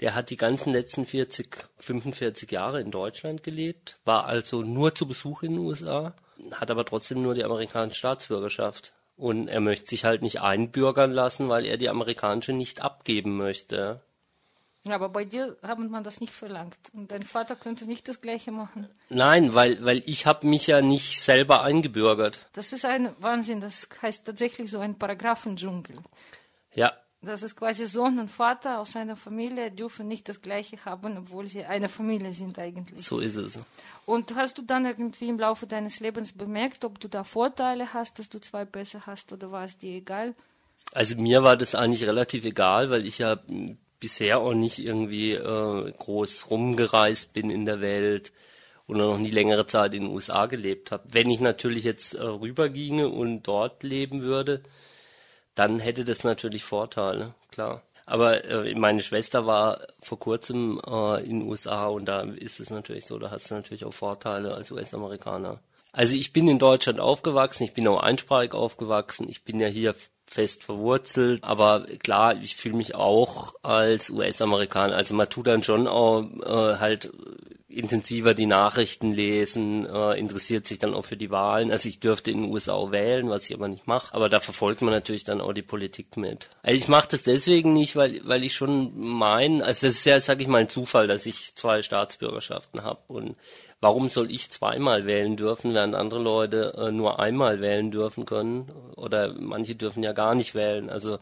der 0.00 0.14
hat 0.14 0.28
die 0.28 0.36
ganzen 0.36 0.72
letzten 0.74 1.06
40, 1.06 1.56
45 1.78 2.50
Jahre 2.52 2.82
in 2.82 2.90
Deutschland 2.90 3.42
gelebt, 3.42 3.98
war 4.04 4.26
also 4.26 4.62
nur 4.62 4.94
zu 4.94 5.06
Besuch 5.06 5.42
in 5.42 5.52
den 5.52 5.60
USA, 5.60 6.14
hat 6.52 6.70
aber 6.70 6.84
trotzdem 6.84 7.22
nur 7.22 7.34
die 7.34 7.44
amerikanische 7.44 7.98
Staatsbürgerschaft. 7.98 8.92
Und 9.16 9.48
er 9.48 9.60
möchte 9.60 9.88
sich 9.88 10.04
halt 10.04 10.22
nicht 10.22 10.40
einbürgern 10.40 11.12
lassen, 11.12 11.48
weil 11.48 11.64
er 11.64 11.78
die 11.78 11.88
amerikanische 11.88 12.52
nicht 12.52 12.82
abgeben 12.82 13.36
möchte. 13.36 14.00
Aber 14.88 15.08
bei 15.08 15.24
dir 15.24 15.56
hat 15.62 15.78
man 15.78 16.04
das 16.04 16.20
nicht 16.20 16.32
verlangt. 16.32 16.76
Und 16.92 17.10
dein 17.10 17.22
Vater 17.22 17.56
könnte 17.56 17.86
nicht 17.86 18.06
das 18.06 18.20
Gleiche 18.20 18.52
machen. 18.52 18.88
Nein, 19.08 19.54
weil, 19.54 19.82
weil 19.82 20.02
ich 20.04 20.26
habe 20.26 20.46
mich 20.46 20.66
ja 20.66 20.82
nicht 20.82 21.20
selber 21.20 21.62
eingebürgert. 21.62 22.38
Das 22.52 22.72
ist 22.72 22.84
ein 22.84 23.14
Wahnsinn. 23.18 23.62
Das 23.62 23.88
heißt 24.02 24.26
tatsächlich 24.26 24.70
so 24.70 24.80
ein 24.80 24.98
Paragraphendschungel. 24.98 25.96
Ja. 26.74 26.92
Das 27.22 27.42
ist 27.42 27.56
quasi 27.56 27.86
Sohn 27.86 28.18
und 28.18 28.28
Vater 28.30 28.80
aus 28.80 28.96
einer 28.96 29.16
Familie 29.16 29.70
dürfen 29.70 30.06
nicht 30.06 30.28
das 30.28 30.42
Gleiche 30.42 30.84
haben, 30.84 31.16
obwohl 31.16 31.46
sie 31.46 31.64
eine 31.64 31.88
Familie 31.88 32.32
sind 32.32 32.58
eigentlich. 32.58 33.02
So 33.02 33.20
ist 33.20 33.36
es. 33.36 33.58
Und 34.04 34.34
hast 34.34 34.58
du 34.58 34.62
dann 34.62 34.84
irgendwie 34.84 35.28
im 35.28 35.38
Laufe 35.38 35.66
deines 35.66 36.00
Lebens 36.00 36.32
bemerkt, 36.32 36.84
ob 36.84 37.00
du 37.00 37.08
da 37.08 37.24
Vorteile 37.24 37.94
hast, 37.94 38.18
dass 38.18 38.28
du 38.28 38.40
zwei 38.40 38.66
Pässe 38.66 39.06
hast 39.06 39.32
oder 39.32 39.50
war 39.50 39.64
es 39.64 39.78
dir 39.78 39.96
egal? 39.96 40.34
Also 40.92 41.16
mir 41.16 41.42
war 41.42 41.56
das 41.56 41.74
eigentlich 41.74 42.06
relativ 42.06 42.44
egal, 42.44 42.90
weil 42.90 43.06
ich 43.06 43.16
ja 43.16 43.38
bisher 44.04 44.38
auch 44.40 44.52
nicht 44.52 44.80
irgendwie 44.80 45.32
äh, 45.32 45.92
groß 45.98 46.50
rumgereist 46.50 47.32
bin 47.32 47.48
in 47.48 47.64
der 47.64 47.80
Welt 47.80 48.32
oder 48.86 49.06
noch 49.06 49.16
nie 49.16 49.30
längere 49.30 49.64
Zeit 49.64 49.94
in 49.94 50.02
den 50.02 50.12
USA 50.12 50.44
gelebt 50.44 50.90
habe. 50.90 51.04
Wenn 51.10 51.30
ich 51.30 51.40
natürlich 51.40 51.84
jetzt 51.84 52.12
äh, 52.12 52.22
rüberginge 52.22 53.08
und 53.08 53.44
dort 53.44 53.82
leben 53.82 54.20
würde, 54.20 54.62
dann 55.54 55.78
hätte 55.78 56.04
das 56.04 56.22
natürlich 56.22 56.64
Vorteile, 56.64 57.34
klar. 57.50 57.82
Aber 58.04 58.44
äh, 58.44 58.74
meine 58.74 59.00
Schwester 59.00 59.46
war 59.46 59.80
vor 60.00 60.18
kurzem 60.18 60.78
äh, 60.86 61.24
in 61.24 61.40
den 61.40 61.48
USA 61.48 61.86
und 61.86 62.04
da 62.04 62.20
ist 62.20 62.60
es 62.60 62.68
natürlich 62.68 63.06
so, 63.06 63.18
da 63.18 63.30
hast 63.30 63.50
du 63.50 63.54
natürlich 63.54 63.86
auch 63.86 63.94
Vorteile 63.94 64.54
als 64.54 64.70
US-Amerikaner. 64.70 65.60
Also 65.92 66.14
ich 66.14 66.34
bin 66.34 66.46
in 66.48 66.58
Deutschland 66.58 67.00
aufgewachsen, 67.00 67.62
ich 67.62 67.72
bin 67.72 67.88
auch 67.88 68.02
einsprachig 68.02 68.52
aufgewachsen, 68.52 69.30
ich 69.30 69.44
bin 69.44 69.60
ja 69.60 69.68
hier 69.68 69.94
fest 70.26 70.64
verwurzelt. 70.64 71.44
Aber 71.44 71.86
klar, 72.02 72.36
ich 72.40 72.56
fühle 72.56 72.76
mich 72.76 72.94
auch 72.94 73.54
als 73.62 74.10
US-Amerikaner. 74.10 74.96
Also 74.96 75.14
man 75.14 75.28
tut 75.28 75.46
dann 75.46 75.62
schon 75.62 75.86
auch 75.86 76.22
äh, 76.22 76.78
halt 76.78 77.10
intensiver 77.74 78.34
die 78.34 78.46
Nachrichten 78.46 79.12
lesen, 79.12 79.86
äh, 79.86 80.18
interessiert 80.18 80.66
sich 80.66 80.78
dann 80.78 80.94
auch 80.94 81.04
für 81.04 81.16
die 81.16 81.30
Wahlen. 81.30 81.70
Also 81.70 81.88
ich 81.88 82.00
dürfte 82.00 82.30
in 82.30 82.42
den 82.42 82.52
USA 82.52 82.90
wählen, 82.90 83.28
was 83.28 83.48
ich 83.48 83.54
aber 83.54 83.68
nicht 83.68 83.86
mache. 83.86 84.14
Aber 84.14 84.28
da 84.28 84.40
verfolgt 84.40 84.82
man 84.82 84.92
natürlich 84.92 85.24
dann 85.24 85.40
auch 85.40 85.52
die 85.52 85.62
Politik 85.62 86.16
mit. 86.16 86.48
Also 86.62 86.76
ich 86.76 86.88
mache 86.88 87.08
das 87.10 87.22
deswegen 87.22 87.72
nicht, 87.72 87.96
weil 87.96 88.20
weil 88.24 88.44
ich 88.44 88.54
schon 88.54 88.92
meine, 88.96 89.64
also 89.64 89.86
das 89.86 89.96
ist 89.96 90.06
ja, 90.06 90.20
sag 90.20 90.40
ich 90.40 90.46
mal, 90.46 90.58
ein 90.58 90.68
Zufall, 90.68 91.06
dass 91.06 91.26
ich 91.26 91.54
zwei 91.54 91.82
Staatsbürgerschaften 91.82 92.82
habe 92.84 93.00
und 93.08 93.36
warum 93.84 94.08
soll 94.08 94.30
ich 94.30 94.50
zweimal 94.50 95.04
wählen 95.04 95.36
dürfen, 95.36 95.74
während 95.74 95.94
andere 95.94 96.20
Leute 96.20 96.74
äh, 96.78 96.90
nur 96.90 97.20
einmal 97.20 97.60
wählen 97.60 97.90
dürfen 97.90 98.24
können? 98.24 98.72
Oder 98.96 99.34
manche 99.38 99.74
dürfen 99.74 100.02
ja 100.02 100.12
gar 100.14 100.34
nicht 100.34 100.54
wählen. 100.54 100.90
Also 100.90 101.18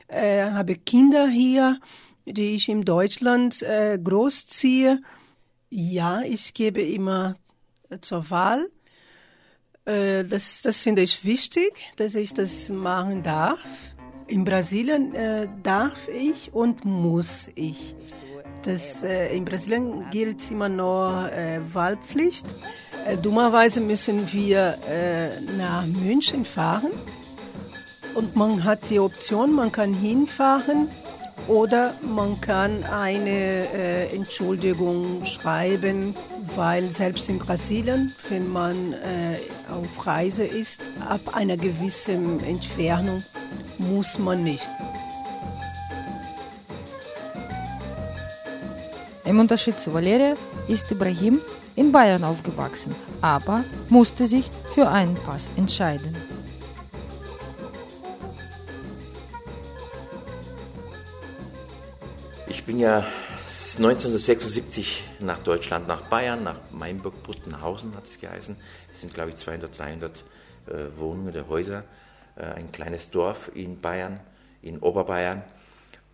äh, 0.09 0.51
habe 0.51 0.75
Kinder 0.75 1.29
hier, 1.29 1.79
die 2.27 2.55
ich 2.55 2.69
in 2.69 2.83
Deutschland 2.83 3.63
äh, 3.63 3.99
großziehe. 4.03 5.01
Ja, 5.71 6.23
ich 6.23 6.55
gebe 6.55 6.83
immer 6.83 7.37
äh, 7.89 7.99
zur 8.01 8.31
Wahl. 8.31 8.67
Äh, 9.85 10.25
das, 10.25 10.63
das 10.63 10.83
finde 10.83 11.03
ich 11.03 11.25
wichtig, 11.25 11.73
dass 11.97 12.15
ich 12.15 12.35
das 12.35 12.69
machen 12.69 13.23
darf. 13.23 13.61
In 14.27 14.45
Brasilien 14.45 15.15
äh, 15.15 15.49
darf 15.63 16.09
ich 16.09 16.55
und 16.55 16.85
muss 16.85 17.49
ich. 17.55 17.95
Das, 18.63 19.03
äh, 19.03 19.37
in 19.37 19.45
Brasilien 19.45 20.09
gilt 20.11 20.51
immer 20.51 20.69
noch 20.69 21.27
äh, 21.27 21.59
Wahlpflicht. 21.73 22.47
Äh, 23.07 23.17
dummerweise 23.17 23.81
müssen 23.81 24.33
wir 24.33 24.79
äh, 24.89 25.41
nach 25.59 25.85
München 25.87 26.45
fahren 26.45 26.93
und 28.15 28.37
man 28.37 28.63
hat 28.63 28.89
die 28.91 29.01
Option, 29.01 29.53
man 29.53 29.73
kann 29.73 29.95
hinfahren 29.95 30.89
oder 31.49 31.95
man 32.03 32.41
kann 32.41 32.85
eine 32.85 33.69
äh, 33.75 34.15
Entschuldigung 34.15 35.25
schreiben, 35.27 36.15
weil 36.55 36.91
selbst 36.91 37.29
in 37.29 37.39
Brasilien, 37.39 38.15
wenn 38.29 38.51
man 38.51 38.93
äh, 38.95 39.39
auf 39.71 40.07
Reise 40.07 40.45
ist, 40.45 40.83
ab 41.09 41.21
einer 41.35 41.57
gewissen 41.57 42.43
Entfernung 42.45 43.23
muss 43.79 44.19
man 44.19 44.43
nicht. 44.43 44.69
Im 49.25 49.41
Unterschied 49.41 49.79
zu 49.79 49.95
Valeria 49.95 50.35
ist 50.69 50.91
Ibrahim 50.91 51.41
in 51.77 51.93
Bayern 51.93 52.25
aufgewachsen, 52.25 52.95
aber 53.21 53.65
musste 53.89 54.27
sich 54.27 54.51
für 54.75 54.89
einen 54.89 55.15
Pass 55.15 55.49
entscheiden. 55.57 56.13
Bin 62.73 62.81
ja 62.81 63.05
1976 63.77 65.03
nach 65.21 65.41
Deutschland, 65.41 65.87
nach 65.87 66.01
Bayern, 66.05 66.43
nach 66.43 66.57
Mainburg-Buttenhausen 66.71 67.95
hat 67.95 68.05
es 68.05 68.19
geheißen. 68.19 68.57
Es 68.91 69.03
sind, 69.03 69.13
glaube 69.13 69.29
ich, 69.29 69.37
200, 69.37 69.79
300 69.79 70.25
äh, 70.69 70.73
Wohnungen 70.97 71.29
oder 71.29 71.47
Häuser. 71.49 71.85
Äh, 72.35 72.45
ein 72.45 72.73
kleines 72.73 73.11
Dorf 73.11 73.51
in 73.55 73.79
Bayern, 73.79 74.21
in 74.63 74.79
Oberbayern. 74.79 75.43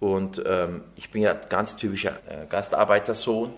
Und 0.01 0.43
ähm, 0.45 0.83
ich 0.97 1.13
bin 1.13 1.23
ja 1.23 1.33
ganz 1.35 1.77
typischer 1.77 2.19
äh, 2.27 2.47
Gastarbeitersohn. 2.49 3.53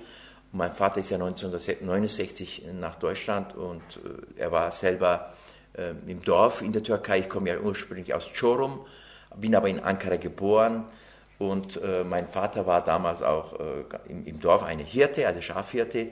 Mein 0.52 0.74
Vater 0.74 1.00
ist 1.00 1.08
ja 1.08 1.16
1969 1.16 2.66
nach 2.78 2.96
Deutschland 2.96 3.54
und 3.54 3.80
äh, 4.36 4.42
er 4.42 4.52
war 4.52 4.70
selber 4.72 5.32
äh, 5.72 5.94
im 6.06 6.22
Dorf 6.22 6.60
in 6.60 6.74
der 6.74 6.82
Türkei. 6.82 7.20
Ich 7.20 7.30
komme 7.30 7.48
ja 7.48 7.60
ursprünglich 7.60 8.12
aus 8.12 8.30
Çorum, 8.30 8.84
bin 9.36 9.54
aber 9.54 9.70
in 9.70 9.80
Ankara 9.80 10.16
geboren 10.16 10.84
und 11.40 11.82
äh, 11.82 12.04
mein 12.04 12.28
Vater 12.28 12.66
war 12.66 12.84
damals 12.84 13.22
auch 13.22 13.58
äh, 13.58 13.84
im, 14.10 14.26
im, 14.26 14.40
Dorf 14.40 14.62
eine 14.62 14.82
Hirte, 14.82 15.26
also 15.26 15.40
Schafhirte, 15.40 16.08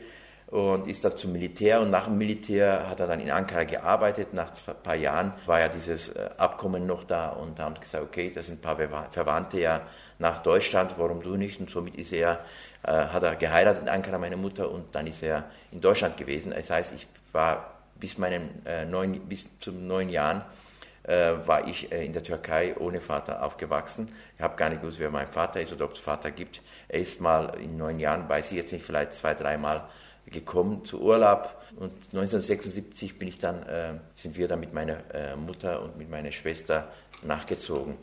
und 0.47 0.89
ist 0.89 1.05
dann 1.05 1.19
zum 1.19 1.33
Militär. 1.33 1.83
Und 1.83 1.91
nach 1.91 2.07
dem 2.07 2.17
Militär 2.17 2.89
hat 2.89 2.99
er 3.01 3.09
dann 3.09 3.21
in 3.21 3.31
Ankara 3.31 3.65
gearbeitet. 3.65 4.33
Nach 4.33 4.51
ein 4.67 4.75
paar 4.83 4.95
Jahren 4.95 5.35
war 5.45 5.61
ja 5.61 5.69
dieses 5.69 6.09
äh, 6.09 6.31
Abkommen 6.39 6.87
noch 6.87 7.05
da 7.05 7.29
und 7.29 7.59
da 7.59 7.65
haben 7.65 7.75
gesagt, 7.75 8.03
okay, 8.03 8.31
da 8.35 8.43
sind 8.43 8.61
ein 8.61 8.63
paar 8.63 8.79
Verwandte 9.11 9.61
ja 9.61 9.83
nach 10.19 10.43
Deutschland, 10.43 10.95
warum 10.97 11.23
du 11.23 11.37
nicht? 11.37 11.61
Und 11.61 11.69
somit 11.69 11.97
ist 11.97 12.15
er, 12.15 12.41
äh, 12.83 12.93
hat 12.93 13.23
er 13.23 13.37
geheiratet 13.37 13.83
in 13.83 13.91
Ankara, 13.91 14.17
meine 14.17 14.39
Mutter, 14.39 14.71
und 14.71 14.95
dann 14.95 15.07
ist 15.07 15.23
er 15.23 15.45
in 15.73 15.83
Deutschland 15.83 16.17
gewesen. 16.17 16.55
Das 16.57 16.71
heißt, 16.71 16.95
ich 16.95 17.07
war 17.35 17.75
bis, 17.97 18.17
meinen, 18.17 18.65
äh, 18.65 18.87
neun, 18.87 19.21
bis 19.29 19.47
zum 19.61 19.87
neun 19.87 20.09
Jahren 20.09 20.43
äh, 21.09 21.47
war 21.47 21.67
ich 21.67 21.91
äh, 21.91 22.05
in 22.05 22.13
der 22.13 22.23
Türkei 22.23 22.77
ohne 22.79 23.01
Vater 23.01 23.43
aufgewachsen. 23.43 24.13
Ich 24.37 24.43
habe 24.43 24.57
gar 24.57 24.69
nicht 24.69 24.83
gewusst, 24.83 24.99
wer 24.99 25.11
mein 25.11 25.27
Vater 25.27 25.61
ist 25.61 25.73
oder 25.73 25.87
ob 25.87 25.95
es 25.95 25.99
Vater 25.99 26.31
gibt. 26.31 26.61
Er 26.87 27.01
ist 27.01 27.21
mal 27.21 27.57
in 27.61 27.77
neun 27.77 27.99
Jahren, 27.99 28.29
weiß 28.29 28.51
ich 28.51 28.57
jetzt 28.59 28.73
nicht, 28.73 28.85
vielleicht 28.85 29.15
zwei, 29.15 29.35
dreimal 29.35 29.85
gekommen 30.27 30.85
zu 30.85 31.01
Urlaub 31.01 31.55
und 31.77 31.93
1976 32.13 33.19
bin 33.19 33.29
ich 33.29 33.39
dann, 33.39 33.63
äh, 33.63 33.95
sind 34.15 34.37
wir 34.37 34.47
dann 34.47 34.61
mit 34.61 34.75
meiner 34.75 34.99
äh, 35.15 35.37
Mutter 35.37 35.83
und 35.83 35.97
mit 35.97 36.11
meiner 36.11 36.33
Schwester 36.33 36.89
nachgezogen. 37.23 37.97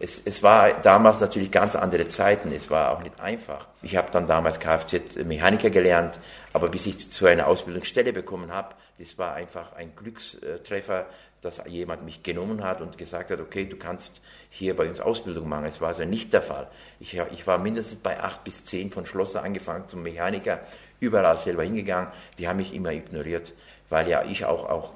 Es, 0.00 0.20
es, 0.24 0.42
war 0.44 0.80
damals 0.80 1.18
natürlich 1.18 1.50
ganz 1.50 1.74
andere 1.74 2.06
Zeiten, 2.06 2.52
es 2.52 2.70
war 2.70 2.92
auch 2.92 3.02
nicht 3.02 3.18
einfach. 3.20 3.66
Ich 3.82 3.96
habe 3.96 4.10
dann 4.12 4.28
damals 4.28 4.60
Kfz-Mechaniker 4.60 5.70
gelernt, 5.70 6.20
aber 6.52 6.68
bis 6.68 6.86
ich 6.86 7.10
zu 7.10 7.26
einer 7.26 7.48
Ausbildungsstelle 7.48 8.12
bekommen 8.12 8.52
habe, 8.52 8.76
das 8.98 9.18
war 9.18 9.34
einfach 9.34 9.72
ein 9.74 9.94
Glückstreffer, 9.94 11.06
dass 11.40 11.60
jemand 11.66 12.04
mich 12.04 12.22
genommen 12.22 12.64
hat 12.64 12.80
und 12.80 12.98
gesagt 12.98 13.30
hat, 13.30 13.40
okay, 13.40 13.64
du 13.64 13.76
kannst 13.76 14.20
hier 14.50 14.74
bei 14.74 14.88
uns 14.88 15.00
Ausbildung 15.00 15.48
machen. 15.48 15.66
Es 15.66 15.80
war 15.80 15.88
also 15.88 16.04
nicht 16.04 16.32
der 16.32 16.42
Fall. 16.42 16.68
Ich, 16.98 17.16
ich 17.16 17.46
war 17.46 17.58
mindestens 17.58 18.00
bei 18.00 18.20
acht 18.20 18.44
bis 18.44 18.64
zehn 18.64 18.90
von 18.90 19.06
Schlosser 19.06 19.42
angefangen 19.42 19.88
zum 19.88 20.02
Mechaniker, 20.02 20.60
überall 21.00 21.38
selber 21.38 21.62
hingegangen. 21.62 22.10
Die 22.38 22.48
haben 22.48 22.56
mich 22.56 22.74
immer 22.74 22.92
ignoriert, 22.92 23.54
weil 23.88 24.08
ja 24.08 24.24
ich 24.24 24.44
auch, 24.44 24.68
auch 24.68 24.94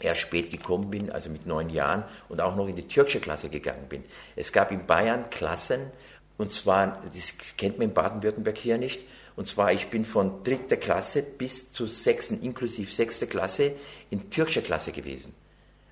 erst 0.00 0.20
spät 0.20 0.50
gekommen 0.50 0.90
bin, 0.90 1.10
also 1.10 1.30
mit 1.30 1.46
neun 1.46 1.70
Jahren 1.70 2.04
und 2.28 2.40
auch 2.40 2.56
noch 2.56 2.66
in 2.66 2.76
die 2.76 2.88
türkische 2.88 3.20
Klasse 3.20 3.48
gegangen 3.48 3.86
bin. 3.88 4.04
Es 4.36 4.52
gab 4.52 4.72
in 4.72 4.86
Bayern 4.86 5.30
Klassen, 5.30 5.90
und 6.36 6.50
zwar, 6.50 7.00
das 7.14 7.34
kennt 7.56 7.78
man 7.78 7.88
in 7.88 7.94
Baden-Württemberg 7.94 8.58
hier 8.58 8.76
nicht, 8.76 9.02
und 9.36 9.46
zwar, 9.46 9.72
ich 9.72 9.88
bin 9.88 10.04
von 10.04 10.44
dritter 10.44 10.76
Klasse 10.76 11.22
bis 11.22 11.72
zur 11.72 11.88
sechsten, 11.88 12.40
inklusive 12.42 12.92
sechster 12.92 13.26
Klasse, 13.26 13.72
in 14.10 14.30
türkischer 14.30 14.62
Klasse 14.62 14.92
gewesen. 14.92 15.34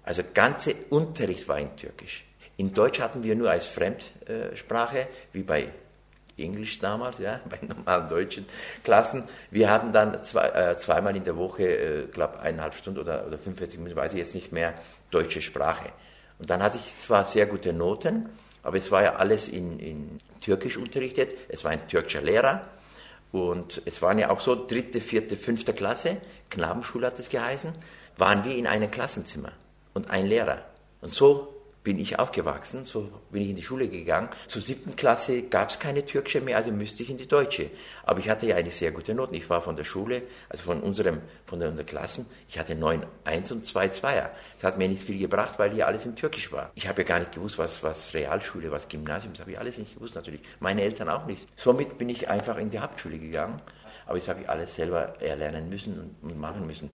Also 0.05 0.23
ganze 0.35 0.75
Unterricht 0.91 1.49
war 1.49 1.59
in 1.59 1.77
Türkisch. 1.77 2.25
In 2.57 2.75
Deutsch 2.75 3.01
hatten 3.01 3.23
wir 3.23 3.35
nur 3.35 3.51
als 3.51 3.67
Fremdsprache, 3.67 5.09
wie 5.33 5.43
bei 5.43 5.69
Englisch 6.37 6.79
damals, 6.79 7.19
ja, 7.19 7.41
bei 7.49 7.59
normalen 7.67 8.09
deutschen 8.09 8.47
Klassen. 8.83 9.25
Wir 9.51 9.71
hatten 9.71 9.93
dann 9.93 10.23
zwei, 10.25 10.49
äh, 10.49 10.77
zweimal 10.77 11.17
in 11.17 11.25
der 11.25 11.37
Woche, 11.37 11.65
äh, 11.65 12.07
glaube 12.07 12.41
eineinhalb 12.41 12.75
Stunden 12.75 13.01
oder, 13.01 13.27
oder 13.27 13.39
45 13.39 13.79
Minuten, 13.79 13.97
weiß 13.97 14.13
ich 14.13 14.19
jetzt 14.19 14.35
nicht 14.35 14.53
mehr, 14.53 14.75
deutsche 15.11 15.43
Sprache. 15.43 15.91
Und 16.39 16.51
dann 16.51 16.63
hatte 16.63 16.79
ich 16.79 17.01
zwar 17.01 17.25
sehr 17.25 17.47
gute 17.47 17.73
Noten, 17.73 18.29
aber 18.63 18.77
es 18.77 18.91
war 18.91 19.03
ja 19.03 19.15
alles 19.15 19.49
in, 19.49 19.79
in 19.79 20.19
Türkisch 20.41 20.77
unterrichtet. 20.77 21.35
Es 21.49 21.65
war 21.65 21.71
ein 21.71 21.87
türkischer 21.89 22.23
Lehrer 22.23 22.67
und 23.31 23.83
es 23.85 24.03
waren 24.03 24.19
ja 24.19 24.31
auch 24.31 24.41
so 24.41 24.67
dritte, 24.67 25.01
vierte, 25.01 25.37
fünfte 25.37 25.73
Klasse, 25.73 26.19
Knabenschule 26.51 27.07
hat 27.07 27.19
es 27.19 27.29
geheißen, 27.29 27.73
waren 28.17 28.45
wir 28.45 28.57
in 28.57 28.67
einem 28.67 28.91
Klassenzimmer 28.91 29.53
und 29.95 30.11
ein 30.11 30.27
Lehrer. 30.27 30.65
Und 31.01 31.11
so 31.11 31.53
bin 31.83 31.99
ich 31.99 32.19
aufgewachsen, 32.19 32.85
so 32.85 33.11
bin 33.31 33.43
ich 33.43 33.51
in 33.51 33.57
die 33.57 33.63
Schule 33.63 33.89
gegangen. 33.89 34.29
Zur 34.47 34.63
siebten 34.63 34.95
Klasse 34.95 35.43
gab 35.43 35.71
es 35.71 35.79
keine 35.79 36.05
türkische 36.05 36.41
mehr, 36.41 36.57
also 36.57 36.71
müsste 36.71 37.03
ich 37.03 37.11
in 37.11 37.17
die 37.17 37.27
deutsche. 37.27 37.71
Aber 38.05 38.21
ich 38.21 38.29
hatte 38.29 38.47
ja 38.47 38.57
eine 38.57 38.71
sehr 38.71 38.93
gute 38.93 39.15
Note. 39.15 39.35
Ich 39.35 39.51
war 39.51 39.63
von 39.63 39.75
der 39.75 39.85
Schule, 39.85 40.23
also 40.49 40.65
von 40.65 40.81
unserem, 40.81 41.21
von 41.45 41.59
den 41.59 41.85
Klassen, 41.85 42.27
ich 42.49 42.59
hatte 42.59 42.77
9, 42.77 43.05
1 43.25 43.53
und 43.53 43.67
2, 43.67 43.87
2er. 43.87 44.31
Das 44.55 44.65
hat 44.65 44.79
mir 44.79 44.89
nicht 44.89 45.03
viel 45.03 45.19
gebracht, 45.19 45.59
weil 45.59 45.73
hier 45.73 45.87
alles 45.87 46.07
in 46.07 46.15
Türkisch 46.15 46.53
war. 46.53 46.71
Ich 46.75 46.87
habe 46.87 47.03
ja 47.03 47.09
gar 47.09 47.19
nicht 47.19 47.33
gewusst, 47.33 47.59
was, 47.59 47.83
was 47.83 48.15
Realschule, 48.15 48.71
was 48.71 48.89
Gymnasium, 48.89 49.33
das 49.33 49.41
habe 49.41 49.53
ich 49.53 49.59
alles 49.59 49.79
nicht 49.79 49.95
gewusst 49.95 50.15
natürlich. 50.15 50.43
Meine 50.61 50.83
Eltern 50.83 51.09
auch 51.09 51.27
nicht. 51.27 51.49
Somit 51.57 51.99
bin 51.99 52.09
ich 52.09 52.31
einfach 52.31 52.59
in 52.59 52.71
die 52.71 52.79
Hauptschule 52.79 53.19
gegangen. 53.19 53.61
Aber 54.07 54.19
das 54.19 54.29
habe 54.29 54.43
ich 54.43 54.49
alles 54.49 54.75
selber 54.75 55.21
erlernen 55.21 55.69
müssen 55.69 56.17
und 56.23 56.39
machen 56.39 56.67
müssen. 56.67 56.91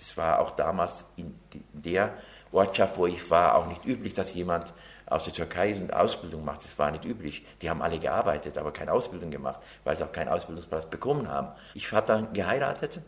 Das 0.00 0.16
war 0.16 0.40
auch 0.40 0.52
damals 0.52 1.04
in 1.16 1.38
der 1.72 2.14
Ortschaft, 2.50 2.96
wo 2.96 3.06
ich 3.06 3.30
war, 3.30 3.54
auch 3.54 3.66
nicht 3.66 3.84
üblich, 3.84 4.14
dass 4.14 4.32
jemand 4.32 4.72
aus 5.06 5.24
der 5.24 5.34
Türkei 5.34 5.74
eine 5.74 5.94
Ausbildung 5.94 6.44
macht. 6.44 6.64
Das 6.64 6.78
war 6.78 6.90
nicht 6.90 7.04
üblich. 7.04 7.44
Die 7.60 7.68
haben 7.68 7.82
alle 7.82 7.98
gearbeitet, 7.98 8.56
aber 8.56 8.72
keine 8.72 8.92
Ausbildung 8.92 9.30
gemacht, 9.30 9.60
weil 9.84 9.96
sie 9.96 10.04
auch 10.04 10.12
keinen 10.12 10.28
Ausbildungsplatz 10.28 10.86
bekommen 10.86 11.28
haben. 11.28 11.48
Ich 11.74 11.92
habe 11.92 12.06
dann 12.06 12.32
geheiratet. 12.32 13.00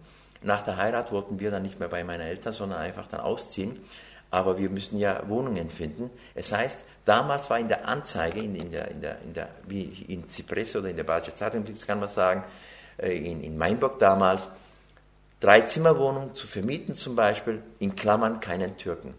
Nach 0.42 0.62
der 0.62 0.76
Heirat 0.76 1.12
wollten 1.12 1.40
wir 1.40 1.50
dann 1.50 1.62
nicht 1.62 1.78
mehr 1.78 1.88
bei 1.88 2.05
meinen 2.05 2.20
Eltern, 2.20 2.52
sondern 2.52 2.81
einfach 2.81 3.07
dann 3.07 3.20
ausziehen. 3.20 3.78
Aber 4.31 4.59
wir 4.59 4.68
müssen 4.68 4.98
ja 4.98 5.28
Wohnungen 5.28 5.70
finden. 5.70 6.11
Es 6.35 6.52
heißt, 6.52 6.85
damals 7.05 7.48
war 7.48 7.59
in 7.59 7.68
der 7.68 7.87
Anzeige, 7.87 8.40
in, 8.40 8.55
in 8.55 8.72
der, 8.72 8.88
in 8.88 9.00
der, 9.00 9.20
in 9.20 9.35
der, 9.35 9.48
wie 9.66 9.83
in 10.09 10.28
Zypress 10.28 10.74
oder 10.76 10.88
in 10.88 10.96
der 10.96 11.05
Badische 11.05 11.37
Zeitung, 11.37 11.64
kann 11.87 12.00
man 12.00 12.09
sagen, 12.09 12.44
äh, 12.98 13.16
in, 13.16 13.42
in 13.42 13.57
Mainburg 13.57 13.98
damals, 13.98 14.48
Dreizimmerwohnung 15.42 16.37
zu 16.37 16.46
vermieten 16.46 16.94
zum 16.94 17.16
Beispiel, 17.16 17.62
in 17.81 17.96
Klammern 17.96 18.38
keinen 18.38 18.76
Türken. 18.76 19.14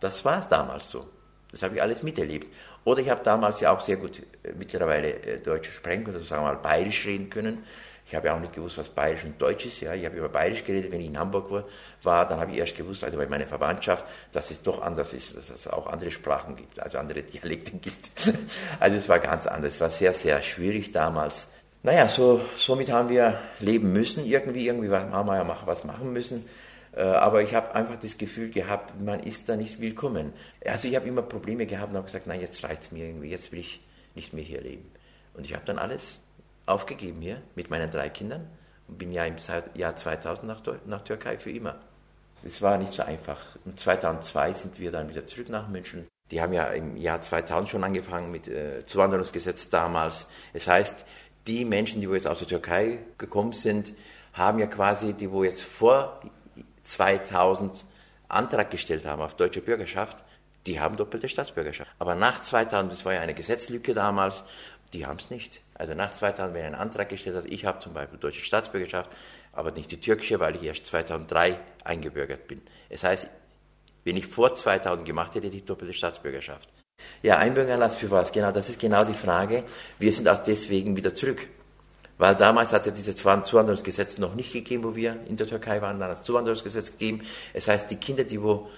Das 0.00 0.24
war 0.24 0.40
damals 0.48 0.88
so. 0.88 1.06
Das 1.52 1.62
habe 1.62 1.76
ich 1.76 1.82
alles 1.82 2.02
miterlebt. 2.02 2.46
Oder 2.84 3.00
ich 3.00 3.10
habe 3.10 3.22
damals 3.22 3.60
ja 3.60 3.72
auch 3.72 3.80
sehr 3.80 3.96
gut 3.96 4.22
äh, 4.42 4.52
mittlerweile 4.58 5.12
äh, 5.22 5.40
Deutsch 5.40 5.70
sprechen 5.70 6.04
können, 6.04 6.16
also 6.16 6.26
sagen 6.26 6.44
wir 6.44 6.52
mal 6.52 6.58
Bayerisch 6.58 7.04
reden 7.06 7.28
können. 7.28 7.64
Ich 8.06 8.14
habe 8.14 8.28
ja 8.28 8.36
auch 8.36 8.40
nicht 8.40 8.54
gewusst, 8.54 8.78
was 8.78 8.88
Bayerisch 8.88 9.24
und 9.24 9.40
Deutsch 9.40 9.66
ist. 9.66 9.80
Ja. 9.80 9.92
Ich 9.92 10.06
habe 10.06 10.16
über 10.16 10.30
Bayerisch 10.30 10.64
geredet, 10.64 10.90
wenn 10.90 11.00
ich 11.00 11.08
in 11.08 11.18
Hamburg 11.18 11.50
war, 11.50 11.64
war 12.02 12.26
dann 12.26 12.40
habe 12.40 12.52
ich 12.52 12.58
erst 12.58 12.76
gewusst, 12.76 13.04
also 13.04 13.18
bei 13.18 13.26
meiner 13.26 13.46
Verwandtschaft, 13.46 14.04
dass 14.32 14.50
es 14.50 14.62
doch 14.62 14.80
anders 14.80 15.12
ist, 15.12 15.36
dass 15.36 15.50
es 15.50 15.66
auch 15.66 15.88
andere 15.88 16.10
Sprachen 16.10 16.54
gibt, 16.56 16.80
also 16.80 16.98
andere 16.98 17.22
Dialekte 17.22 17.72
gibt. 17.76 18.10
Also 18.80 18.96
es 18.96 19.08
war 19.08 19.18
ganz 19.18 19.46
anders. 19.46 19.74
Es 19.74 19.80
war 19.80 19.90
sehr, 19.90 20.14
sehr 20.14 20.40
schwierig 20.42 20.92
damals. 20.92 21.48
Naja, 21.86 22.08
so, 22.08 22.40
somit 22.56 22.90
haben 22.90 23.08
wir 23.10 23.38
leben 23.60 23.92
müssen, 23.92 24.24
irgendwie, 24.26 24.66
irgendwie 24.66 24.90
haben 24.90 25.26
wir 25.28 25.36
ja 25.36 25.56
was 25.66 25.84
machen 25.84 26.12
müssen. 26.12 26.44
Äh, 26.92 27.02
aber 27.02 27.42
ich 27.42 27.54
habe 27.54 27.76
einfach 27.76 27.96
das 27.96 28.18
Gefühl 28.18 28.50
gehabt, 28.50 29.00
man 29.00 29.20
ist 29.20 29.48
da 29.48 29.54
nicht 29.54 29.80
willkommen. 29.80 30.32
Also 30.64 30.88
ich 30.88 30.96
habe 30.96 31.06
immer 31.06 31.22
Probleme 31.22 31.64
gehabt 31.64 31.92
und 31.92 31.96
habe 31.96 32.06
gesagt, 32.06 32.26
nein, 32.26 32.40
jetzt 32.40 32.64
reicht 32.64 32.82
es 32.82 32.90
mir 32.90 33.06
irgendwie, 33.06 33.28
jetzt 33.28 33.52
will 33.52 33.60
ich 33.60 33.80
nicht 34.16 34.32
mehr 34.32 34.42
hier 34.42 34.62
leben. 34.62 34.90
Und 35.34 35.44
ich 35.44 35.54
habe 35.54 35.64
dann 35.64 35.78
alles 35.78 36.18
aufgegeben 36.66 37.20
hier 37.20 37.40
mit 37.54 37.70
meinen 37.70 37.88
drei 37.88 38.08
Kindern 38.08 38.48
und 38.88 38.98
bin 38.98 39.12
ja 39.12 39.24
im 39.24 39.36
Jahr 39.74 39.94
2000 39.94 40.44
nach, 40.44 40.62
nach 40.86 41.02
Türkei 41.02 41.38
für 41.38 41.52
immer. 41.52 41.76
Es 42.42 42.60
war 42.62 42.78
nicht 42.78 42.94
so 42.94 43.04
einfach. 43.04 43.58
Und 43.64 43.78
2002 43.78 44.52
sind 44.54 44.80
wir 44.80 44.90
dann 44.90 45.08
wieder 45.08 45.24
zurück 45.24 45.50
nach 45.50 45.68
München. 45.68 46.08
Die 46.32 46.42
haben 46.42 46.52
ja 46.52 46.64
im 46.64 46.96
Jahr 46.96 47.22
2000 47.22 47.68
schon 47.68 47.84
angefangen 47.84 48.32
mit 48.32 48.48
äh, 48.48 48.84
Zuwanderungsgesetz 48.84 49.70
damals. 49.70 50.26
Es 50.52 50.66
heißt, 50.66 51.06
die 51.46 51.64
Menschen, 51.64 52.00
die 52.00 52.08
wo 52.08 52.14
jetzt 52.14 52.26
aus 52.26 52.40
der 52.40 52.48
Türkei 52.48 52.98
gekommen 53.18 53.52
sind, 53.52 53.92
haben 54.32 54.58
ja 54.58 54.66
quasi, 54.66 55.14
die 55.14 55.30
wo 55.30 55.44
jetzt 55.44 55.62
vor 55.62 56.20
2000 56.82 57.84
Antrag 58.28 58.70
gestellt 58.70 59.06
haben 59.06 59.22
auf 59.22 59.34
deutsche 59.34 59.60
Bürgerschaft, 59.60 60.24
die 60.66 60.80
haben 60.80 60.96
doppelte 60.96 61.28
Staatsbürgerschaft. 61.28 61.90
Aber 61.98 62.16
nach 62.16 62.40
2000, 62.40 62.92
das 62.92 63.04
war 63.04 63.14
ja 63.14 63.20
eine 63.20 63.34
Gesetzlücke 63.34 63.94
damals, 63.94 64.42
die 64.92 65.06
haben 65.06 65.18
es 65.18 65.30
nicht. 65.30 65.60
Also 65.74 65.94
nach 65.94 66.12
2000, 66.12 66.54
wenn 66.54 66.64
ein 66.64 66.74
Antrag 66.74 67.08
gestellt 67.08 67.36
hat, 67.36 67.44
ich 67.46 67.64
habe 67.64 67.78
zum 67.78 67.92
Beispiel 67.92 68.18
deutsche 68.18 68.44
Staatsbürgerschaft, 68.44 69.10
aber 69.52 69.70
nicht 69.70 69.90
die 69.90 70.00
türkische, 70.00 70.40
weil 70.40 70.56
ich 70.56 70.62
erst 70.62 70.86
2003 70.86 71.58
eingebürgert 71.84 72.48
bin. 72.48 72.62
Es 72.88 73.02
das 73.02 73.10
heißt, 73.10 73.28
wenn 74.04 74.16
ich 74.16 74.26
vor 74.26 74.54
2000 74.54 75.06
gemacht 75.06 75.34
hätte, 75.34 75.46
hätte 75.46 75.56
ich 75.56 75.64
doppelte 75.64 75.94
Staatsbürgerschaft. 75.94 76.68
Ja, 77.26 77.38
Einbürgerlass 77.38 77.96
für 77.96 78.08
was? 78.12 78.30
Genau, 78.30 78.52
das 78.52 78.68
ist 78.68 78.78
genau 78.78 79.02
die 79.02 79.12
Frage. 79.12 79.64
Wir 79.98 80.12
sind 80.12 80.28
auch 80.28 80.38
deswegen 80.38 80.94
wieder 80.94 81.12
zurück. 81.12 81.48
Weil 82.18 82.36
damals 82.36 82.72
hat 82.72 82.82
es 82.82 82.86
ja 82.86 82.92
dieses 82.92 83.16
Zuwanderungsgesetz 83.16 84.18
noch 84.18 84.36
nicht 84.36 84.52
gegeben, 84.52 84.84
wo 84.84 84.94
wir 84.94 85.16
in 85.28 85.36
der 85.36 85.48
Türkei 85.48 85.82
waren, 85.82 85.98
dann 85.98 86.08
das 86.08 86.22
Zuwanderungsgesetz 86.22 86.92
gegeben. 86.92 87.22
Es 87.52 87.66
heißt, 87.66 87.90
die 87.90 87.96
Kinder, 87.96 88.22
die 88.22 88.40
wo 88.40 88.68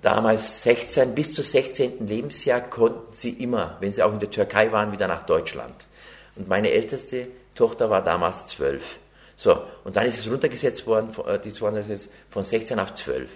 damals 0.00 0.62
16, 0.62 1.14
bis 1.14 1.34
zum 1.34 1.44
16. 1.44 2.06
Lebensjahr 2.06 2.62
konnten 2.62 3.12
sie 3.12 3.30
immer, 3.32 3.76
wenn 3.80 3.92
sie 3.92 4.02
auch 4.02 4.14
in 4.14 4.18
der 4.18 4.30
Türkei 4.30 4.72
waren, 4.72 4.90
wieder 4.90 5.06
nach 5.06 5.26
Deutschland. 5.26 5.74
Und 6.36 6.48
meine 6.48 6.70
älteste 6.70 7.28
Tochter 7.54 7.90
war 7.90 8.02
damals 8.02 8.46
12. 8.46 8.82
So, 9.36 9.62
und 9.84 9.94
dann 9.94 10.06
ist 10.06 10.20
es 10.20 10.30
runtergesetzt 10.30 10.86
worden, 10.86 11.10
äh, 11.26 11.38
die 11.38 11.52
Zuwanderungsgesetz 11.52 12.08
von 12.30 12.44
16 12.44 12.78
auf 12.78 12.94
12. 12.94 13.28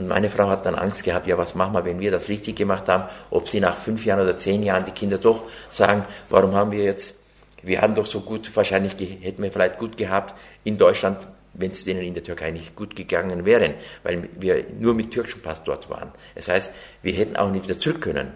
Und 0.00 0.08
meine 0.08 0.30
Frau 0.30 0.48
hat 0.48 0.64
dann 0.64 0.76
Angst 0.76 1.04
gehabt, 1.04 1.26
ja, 1.26 1.36
was 1.36 1.54
machen 1.54 1.74
wir, 1.74 1.84
wenn 1.84 2.00
wir 2.00 2.10
das 2.10 2.30
richtig 2.30 2.56
gemacht 2.56 2.88
haben, 2.88 3.04
ob 3.28 3.50
sie 3.50 3.60
nach 3.60 3.76
fünf 3.76 4.06
Jahren 4.06 4.22
oder 4.22 4.34
zehn 4.34 4.62
Jahren 4.62 4.86
die 4.86 4.92
Kinder 4.92 5.18
doch 5.18 5.44
sagen, 5.68 6.06
warum 6.30 6.54
haben 6.54 6.72
wir 6.72 6.82
jetzt, 6.82 7.14
wir 7.62 7.82
hatten 7.82 7.94
doch 7.94 8.06
so 8.06 8.20
gut, 8.22 8.50
wahrscheinlich 8.56 8.94
hätten 9.20 9.42
wir 9.42 9.52
vielleicht 9.52 9.76
gut 9.76 9.98
gehabt 9.98 10.34
in 10.64 10.78
Deutschland, 10.78 11.18
wenn 11.52 11.72
es 11.72 11.84
denen 11.84 12.00
in 12.00 12.14
der 12.14 12.22
Türkei 12.22 12.50
nicht 12.50 12.74
gut 12.74 12.96
gegangen 12.96 13.44
wären, 13.44 13.74
weil 14.02 14.30
wir 14.38 14.64
nur 14.78 14.94
mit 14.94 15.10
türkischem 15.10 15.42
Pass 15.42 15.62
dort 15.64 15.90
waren. 15.90 16.12
Das 16.34 16.48
heißt, 16.48 16.72
wir 17.02 17.12
hätten 17.12 17.36
auch 17.36 17.50
nicht 17.50 17.64
wieder 17.64 17.78
zurück 17.78 18.00
können. 18.00 18.32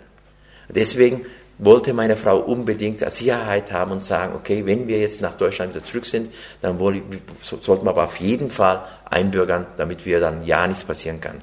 Deswegen 0.69 1.25
wollte 1.57 1.95
meine 1.95 2.17
Frau 2.17 2.41
unbedingt 2.41 3.11
Sicherheit 3.11 3.73
haben 3.73 3.93
und 3.93 4.05
sagen, 4.05 4.35
okay, 4.35 4.67
wenn 4.67 4.87
wir 4.87 4.99
jetzt 4.99 5.23
nach 5.23 5.35
Deutschland 5.35 5.75
wieder 5.75 5.83
zurück 5.83 6.05
sind, 6.05 6.29
dann 6.61 6.77
sollten 6.79 7.87
wir 7.87 7.91
aber 7.91 8.05
auf 8.05 8.21
jeden 8.21 8.51
Fall 8.51 8.85
einbürgern, 9.09 9.67
damit 9.79 10.05
wir 10.05 10.21
dann 10.21 10.45
ja 10.45 10.67
nichts 10.67 10.85
passieren 10.85 11.23
kann. 11.23 11.41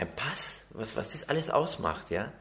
Ein 0.00 0.08
Pass, 0.16 0.62
was, 0.70 0.96
was 0.96 1.12
das 1.12 1.28
alles 1.28 1.50
ausmacht, 1.50 2.10
ja. 2.10 2.32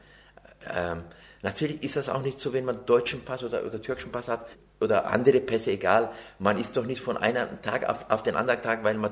Ähm, 0.73 1.03
natürlich 1.41 1.83
ist 1.83 1.97
das 1.97 2.07
auch 2.07 2.21
nicht 2.21 2.39
so, 2.39 2.53
wenn 2.53 2.63
man 2.63 2.85
deutschen 2.85 3.25
Pass 3.25 3.43
oder, 3.43 3.65
oder 3.65 3.81
türkischen 3.81 4.13
Pass 4.13 4.29
hat 4.29 4.45
oder 4.79 5.07
andere 5.07 5.41
Pässe, 5.41 5.71
egal. 5.71 6.09
Man 6.37 6.57
ist 6.57 6.77
doch 6.77 6.85
nicht 6.85 7.01
von 7.01 7.17
einem 7.17 7.61
Tag 7.61 7.87
auf, 7.87 8.09
auf 8.09 8.23
den 8.23 8.37
anderen 8.37 8.61
Tag, 8.61 8.85
weil 8.85 8.95
man 8.95 9.11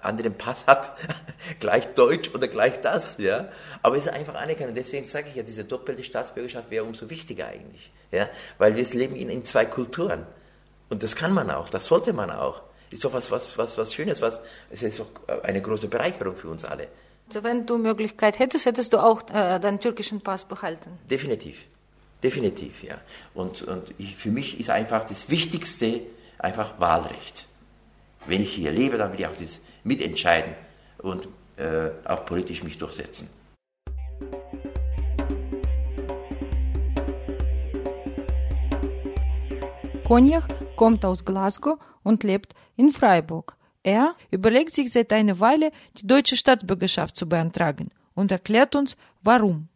anderen 0.00 0.34
Pass 0.34 0.66
hat, 0.66 0.92
gleich 1.60 1.86
Deutsch 1.94 2.30
oder 2.34 2.48
gleich 2.48 2.80
das, 2.80 3.18
ja. 3.18 3.50
Aber 3.82 3.98
es 3.98 4.04
ist 4.04 4.12
einfach 4.12 4.34
anerkannt. 4.34 4.74
Deswegen 4.76 5.04
sage 5.04 5.28
ich 5.28 5.34
ja, 5.34 5.42
diese 5.42 5.64
doppelte 5.64 6.04
Staatsbürgerschaft 6.04 6.70
wäre 6.70 6.84
umso 6.84 7.10
wichtiger 7.10 7.48
eigentlich, 7.48 7.90
ja. 8.12 8.30
Weil 8.56 8.76
wir 8.76 8.84
leben 8.92 9.14
in, 9.14 9.28
in 9.28 9.44
zwei 9.44 9.66
Kulturen. 9.66 10.26
Und 10.88 11.02
das 11.02 11.16
kann 11.16 11.34
man 11.34 11.50
auch, 11.50 11.68
das 11.68 11.84
sollte 11.84 12.14
man 12.14 12.30
auch. 12.30 12.62
Ist 12.90 13.04
doch 13.04 13.12
was, 13.12 13.30
was, 13.30 13.58
was, 13.58 13.76
was 13.76 13.92
Schönes, 13.92 14.22
was, 14.22 14.40
es 14.70 14.82
ist 14.82 15.00
doch 15.00 15.08
eine 15.42 15.60
große 15.60 15.88
Bereicherung 15.88 16.36
für 16.36 16.48
uns 16.48 16.64
alle. 16.64 16.88
Also 17.28 17.42
wenn 17.42 17.66
du 17.66 17.78
Möglichkeit 17.78 18.38
hättest, 18.38 18.66
hättest 18.66 18.92
du 18.92 18.98
auch 18.98 19.22
äh, 19.30 19.58
deinen 19.58 19.80
türkischen 19.80 20.20
Pass 20.20 20.44
behalten? 20.44 20.98
Definitiv. 21.10 21.66
Definitiv, 22.22 22.82
ja. 22.82 22.96
Und, 23.34 23.62
und 23.62 23.94
ich, 23.98 24.16
für 24.16 24.30
mich 24.30 24.60
ist 24.60 24.70
einfach 24.70 25.04
das 25.04 25.28
Wichtigste 25.28 26.00
einfach 26.38 26.78
Wahlrecht. 26.80 27.46
Wenn 28.26 28.42
ich 28.42 28.52
hier 28.52 28.72
lebe, 28.72 28.98
dann 28.98 29.12
will 29.12 29.20
ich 29.20 29.26
auch 29.26 29.36
das 29.36 29.60
mitentscheiden 29.84 30.54
und 30.98 31.28
äh, 31.56 31.90
auch 32.04 32.24
politisch 32.24 32.62
mich 32.62 32.78
durchsetzen. 32.78 33.28
Konjach 40.04 40.46
kommt 40.76 41.04
aus 41.04 41.24
Glasgow 41.24 41.78
und 42.02 42.24
lebt 42.24 42.54
in 42.76 42.90
Freiburg. 42.90 43.56
Er 43.84 44.16
überlegt 44.30 44.72
sich 44.72 44.90
seit 44.90 45.12
einer 45.12 45.38
Weile, 45.38 45.70
die 45.98 46.06
deutsche 46.06 46.36
Staatsbürgerschaft 46.36 47.16
zu 47.16 47.28
beantragen 47.28 47.90
und 48.14 48.32
erklärt 48.32 48.74
uns, 48.74 48.96
warum. 49.22 49.68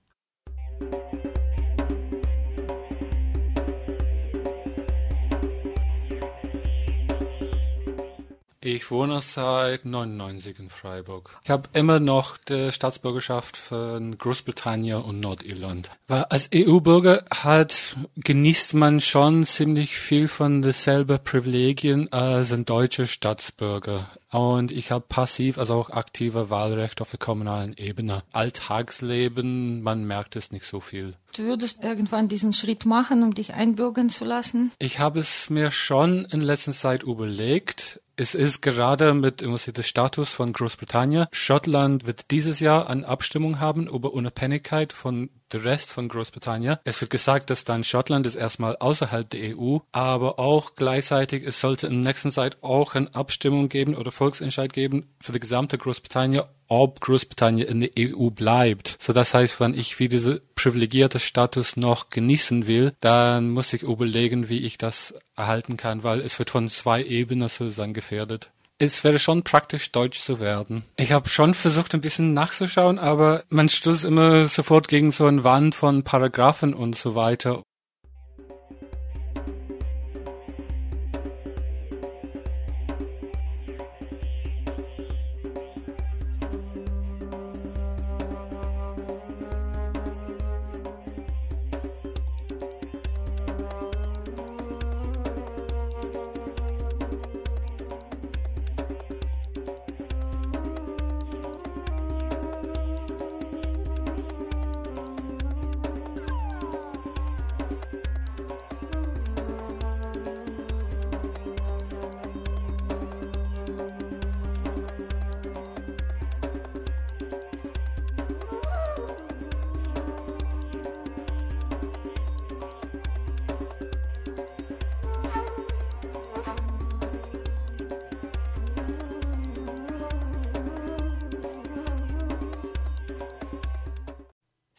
Ich 8.60 8.90
wohne 8.90 9.20
seit 9.20 9.84
99 9.84 10.58
in 10.58 10.68
Freiburg. 10.68 11.38
Ich 11.44 11.50
habe 11.50 11.68
immer 11.74 12.00
noch 12.00 12.36
die 12.36 12.72
Staatsbürgerschaft 12.72 13.56
von 13.56 14.18
Großbritannien 14.18 15.00
und 15.00 15.20
Nordirland. 15.20 15.90
Weil 16.08 16.24
als 16.24 16.50
EU-Bürger 16.52 17.24
hat, 17.30 17.96
genießt 18.16 18.74
man 18.74 19.00
schon 19.00 19.46
ziemlich 19.46 19.96
viel 19.96 20.26
von 20.26 20.62
derselben 20.62 21.22
Privilegien 21.22 22.12
als 22.12 22.52
ein 22.52 22.64
deutscher 22.64 23.06
Staatsbürger. 23.06 24.10
Und 24.32 24.72
ich 24.72 24.90
habe 24.90 25.04
passiv, 25.08 25.56
also 25.56 25.74
auch 25.74 25.90
aktive 25.90 26.50
Wahlrecht 26.50 27.00
auf 27.00 27.10
der 27.10 27.20
kommunalen 27.20 27.76
Ebene. 27.76 28.24
Alltagsleben, 28.32 29.82
man 29.82 30.04
merkt 30.04 30.34
es 30.34 30.50
nicht 30.50 30.66
so 30.66 30.80
viel. 30.80 31.14
Du 31.36 31.44
würdest 31.44 31.84
irgendwann 31.84 32.26
diesen 32.26 32.52
Schritt 32.52 32.86
machen, 32.86 33.22
um 33.22 33.34
dich 33.34 33.54
einbürgern 33.54 34.10
zu 34.10 34.24
lassen? 34.24 34.72
Ich 34.80 34.98
habe 34.98 35.20
es 35.20 35.48
mir 35.48 35.70
schon 35.70 36.24
in 36.24 36.40
letzter 36.40 36.72
Zeit 36.72 37.04
überlegt. 37.04 38.00
Es 38.20 38.34
ist 38.34 38.62
gerade 38.62 39.14
mit 39.14 39.42
dem 39.42 39.56
Status 39.56 40.30
von 40.30 40.52
Großbritannien. 40.52 41.28
Schottland 41.30 42.04
wird 42.04 42.32
dieses 42.32 42.58
Jahr 42.58 42.90
eine 42.90 43.06
Abstimmung 43.06 43.60
haben 43.60 43.86
über 43.86 44.12
Unabhängigkeit 44.12 44.92
von 44.92 45.30
der 45.52 45.64
Rest 45.64 45.92
von 45.92 46.08
Großbritannien. 46.08 46.78
Es 46.82 47.00
wird 47.00 47.12
gesagt, 47.12 47.48
dass 47.48 47.62
dann 47.62 47.84
Schottland 47.84 48.26
ist 48.26 48.34
erstmal 48.34 48.76
außerhalb 48.76 49.30
der 49.30 49.56
EU, 49.56 49.78
aber 49.92 50.40
auch 50.40 50.74
gleichzeitig, 50.74 51.46
es 51.46 51.60
sollte 51.60 51.86
in 51.86 52.02
der 52.02 52.10
nächsten 52.10 52.32
Zeit 52.32 52.60
auch 52.60 52.96
eine 52.96 53.14
Abstimmung 53.14 53.68
geben 53.68 53.94
oder 53.94 54.10
Volksentscheid 54.10 54.72
geben 54.72 55.08
für 55.20 55.30
die 55.30 55.38
gesamte 55.38 55.78
Großbritannien, 55.78 56.42
ob 56.68 57.00
Großbritannien 57.00 57.66
in 57.66 57.80
der 57.80 57.90
EU 57.98 58.30
bleibt. 58.30 58.96
So 59.00 59.12
das 59.12 59.34
heißt, 59.34 59.58
wenn 59.60 59.74
ich 59.74 59.98
wie 59.98 60.08
diese 60.08 60.40
privilegierte 60.54 61.18
Status 61.18 61.76
noch 61.76 62.10
genießen 62.10 62.66
will, 62.66 62.92
dann 63.00 63.50
muss 63.50 63.72
ich 63.72 63.82
überlegen, 63.82 64.48
wie 64.48 64.60
ich 64.60 64.78
das 64.78 65.14
erhalten 65.36 65.76
kann, 65.76 66.04
weil 66.04 66.20
es 66.20 66.38
wird 66.38 66.50
von 66.50 66.68
zwei 66.68 67.02
Ebenen 67.02 67.48
sozusagen 67.48 67.94
gefährdet 67.94 68.50
es 68.78 69.02
wäre 69.02 69.18
schon 69.18 69.42
praktisch, 69.42 69.90
deutsch 69.90 70.22
zu 70.22 70.40
werden. 70.40 70.84
Ich 70.96 71.12
habe 71.12 71.28
schon 71.28 71.52
versucht, 71.52 71.94
ein 71.94 72.00
bisschen 72.00 72.32
nachzuschauen, 72.32 72.98
aber 72.98 73.42
man 73.48 73.68
stößt 73.68 74.04
immer 74.04 74.46
sofort 74.46 74.88
gegen 74.88 75.10
so 75.10 75.26
eine 75.26 75.44
Wand 75.44 75.74
von 75.74 76.04
Paragraphen 76.04 76.74
und 76.74 76.96
so 76.96 77.14
weiter. 77.14 77.62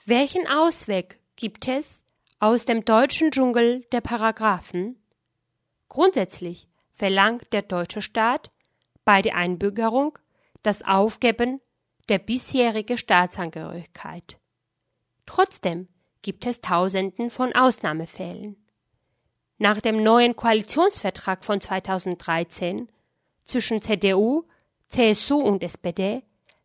Welchen 0.09 0.47
Ausweg 0.47 1.19
gibt 1.35 1.67
es 1.67 2.03
aus 2.39 2.65
dem 2.65 2.83
deutschen 2.83 3.29
Dschungel 3.29 3.85
der 3.91 4.01
Paragraphen? 4.01 4.99
Grundsätzlich 5.87 6.67
verlangt 6.91 7.53
der 7.53 7.61
deutsche 7.61 8.01
Staat 8.01 8.49
bei 9.05 9.21
der 9.21 9.35
Einbürgerung 9.35 10.17
das 10.63 10.81
Aufgeben 10.81 11.61
der 12.09 12.17
bisherigen 12.17 12.97
Staatsangehörigkeit. 12.97 14.39
Trotzdem 15.27 15.87
gibt 16.23 16.47
es 16.47 16.61
Tausenden 16.61 17.29
von 17.29 17.53
Ausnahmefällen. 17.53 18.57
Nach 19.59 19.79
dem 19.79 20.01
neuen 20.01 20.35
Koalitionsvertrag 20.35 21.45
von 21.45 21.61
2013 21.61 22.91
zwischen 23.43 23.79
CDU, 23.79 24.47
CSU 24.87 25.39
und 25.39 25.61
SPD 25.61 26.23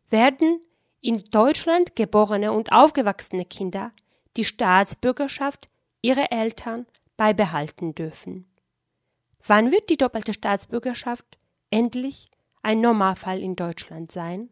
werden 0.09 0.64
in 1.05 1.23
Deutschland 1.29 1.95
geborene 1.95 2.51
und 2.51 2.71
aufgewachsene 2.71 3.45
Kinder 3.45 3.91
die 4.37 4.43
Staatsbürgerschaft 4.43 5.69
ihrer 6.01 6.31
Eltern 6.31 6.87
beibehalten 7.15 7.93
dürfen. 7.93 8.45
Wann 9.45 9.71
wird 9.71 9.89
die 9.91 9.97
doppelte 9.97 10.33
Staatsbürgerschaft 10.33 11.37
endlich 11.69 12.31
ein 12.63 12.81
Normalfall 12.81 13.39
in 13.39 13.55
Deutschland 13.55 14.11
sein? 14.11 14.49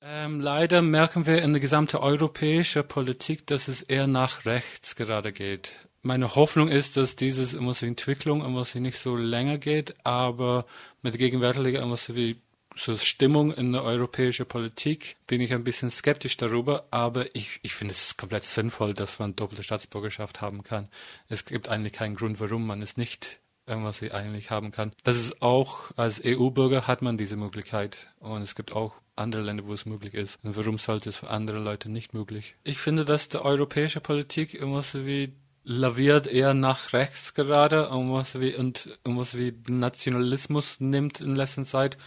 Ähm, 0.00 0.40
leider 0.40 0.80
merken 0.80 1.26
wir 1.26 1.42
in 1.42 1.52
der 1.52 1.60
gesamten 1.60 1.96
europäischen 1.96 2.86
Politik, 2.86 3.46
dass 3.48 3.66
es 3.66 3.82
eher 3.82 4.06
nach 4.06 4.46
rechts 4.46 4.94
gerade 4.94 5.32
geht. 5.32 5.72
Meine 6.02 6.36
Hoffnung 6.36 6.68
ist, 6.68 6.96
dass 6.96 7.16
diese 7.16 7.58
Entwicklung 7.84 8.42
nicht 8.80 8.98
so 8.98 9.16
länger 9.16 9.58
geht, 9.58 9.94
aber 10.06 10.64
mit 11.02 11.18
gegenwärtiger 11.18 11.82
wie 12.14 12.40
so 12.84 12.96
Stimmung 12.96 13.52
in 13.52 13.72
der 13.72 13.84
europäischen 13.84 14.46
Politik 14.46 15.16
bin 15.26 15.40
ich 15.40 15.52
ein 15.52 15.64
bisschen 15.64 15.90
skeptisch 15.90 16.36
darüber, 16.36 16.86
aber 16.90 17.34
ich, 17.34 17.60
ich 17.62 17.74
finde 17.74 17.92
es 17.92 18.16
komplett 18.16 18.44
sinnvoll, 18.44 18.94
dass 18.94 19.18
man 19.18 19.36
doppelte 19.36 19.62
Staatsbürgerschaft 19.62 20.40
haben 20.40 20.62
kann. 20.62 20.88
Es 21.28 21.44
gibt 21.44 21.68
eigentlich 21.68 21.92
keinen 21.92 22.16
Grund, 22.16 22.40
warum 22.40 22.66
man 22.66 22.82
es 22.82 22.96
nicht 22.96 23.40
was 23.78 23.98
sie 23.98 24.10
eigentlich 24.10 24.50
haben 24.50 24.72
kann. 24.72 24.92
Das 25.04 25.16
ist 25.16 25.42
auch, 25.42 25.92
als 25.96 26.20
EU-Bürger 26.24 26.88
hat 26.88 27.02
man 27.02 27.16
diese 27.16 27.36
Möglichkeit. 27.36 28.08
Und 28.18 28.42
es 28.42 28.56
gibt 28.56 28.72
auch 28.72 28.94
andere 29.16 29.42
Länder, 29.42 29.66
wo 29.66 29.74
es 29.74 29.86
möglich 29.86 30.14
ist. 30.14 30.38
Und 30.42 30.56
warum 30.56 30.78
sollte 30.78 31.08
es 31.08 31.18
für 31.18 31.30
andere 31.30 31.58
Leute 31.58 31.88
nicht 31.88 32.14
möglich? 32.14 32.56
Ich 32.64 32.78
finde, 32.78 33.04
dass 33.04 33.28
die 33.28 33.38
europäische 33.38 34.00
Politik 34.00 34.54
immer 34.54 34.82
so 34.82 35.06
wie 35.06 35.34
laviert 35.62 36.26
eher 36.26 36.54
nach 36.54 36.92
rechts 36.94 37.34
gerade 37.34 37.90
und 37.90 38.12
was 38.12 38.40
wie 38.40 38.56
und 38.56 38.98
was 39.04 39.36
wie 39.36 39.54
Nationalismus 39.68 40.80
nimmt 40.80 41.20
in 41.20 41.36
letzter 41.36 41.64
Zeit 41.64 41.98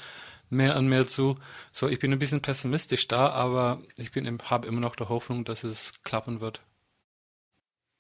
mehr 0.54 0.78
und 0.78 0.88
mehr 0.88 1.08
zu. 1.08 1.36
So, 1.72 1.88
ich 1.88 2.00
bin 2.00 2.12
ein 2.12 2.20
bisschen 2.20 2.42
pessimistisch 2.42 3.08
da, 3.08 3.30
aber 3.30 3.82
ich 3.98 4.12
bin 4.12 4.40
habe 4.50 4.68
immer 4.68 4.82
noch 4.82 4.96
die 4.96 5.10
Hoffnung, 5.10 5.46
dass 5.46 5.64
es 5.64 5.92
klappen 6.04 6.40
wird. 6.40 6.62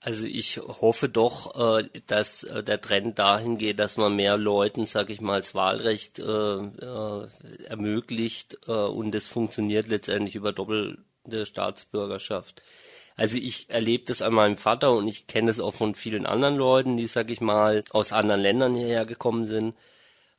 Also 0.05 0.25
ich 0.25 0.57
hoffe 0.57 1.07
doch, 1.07 1.79
äh, 1.79 1.89
dass 2.07 2.43
äh, 2.43 2.61
der 2.61 2.81
Trend 2.81 3.19
dahin 3.19 3.57
geht, 3.57 3.79
dass 3.79 3.95
man 3.95 4.17
mehr 4.17 4.35
Leuten, 4.35 4.85
sag 4.85 5.09
ich 5.09 5.21
mal, 5.21 5.39
das 5.39 5.55
Wahlrecht 5.55 6.19
äh, 6.19 6.57
ermöglicht 7.67 8.67
und 8.67 9.15
es 9.15 9.29
funktioniert 9.29 9.87
letztendlich 9.87 10.35
über 10.35 10.51
doppelte 10.51 11.45
Staatsbürgerschaft. 11.45 12.61
Also 13.15 13.37
ich 13.37 13.69
erlebe 13.69 14.03
das 14.05 14.21
an 14.21 14.33
meinem 14.33 14.57
Vater 14.57 14.91
und 14.91 15.07
ich 15.07 15.27
kenne 15.27 15.49
es 15.49 15.61
auch 15.61 15.73
von 15.73 15.95
vielen 15.95 16.25
anderen 16.25 16.57
Leuten, 16.57 16.97
die, 16.97 17.07
sag 17.07 17.29
ich 17.29 17.39
mal, 17.39 17.83
aus 17.91 18.11
anderen 18.11 18.41
Ländern 18.41 18.75
hierher 18.75 19.05
gekommen 19.05 19.45
sind 19.45 19.73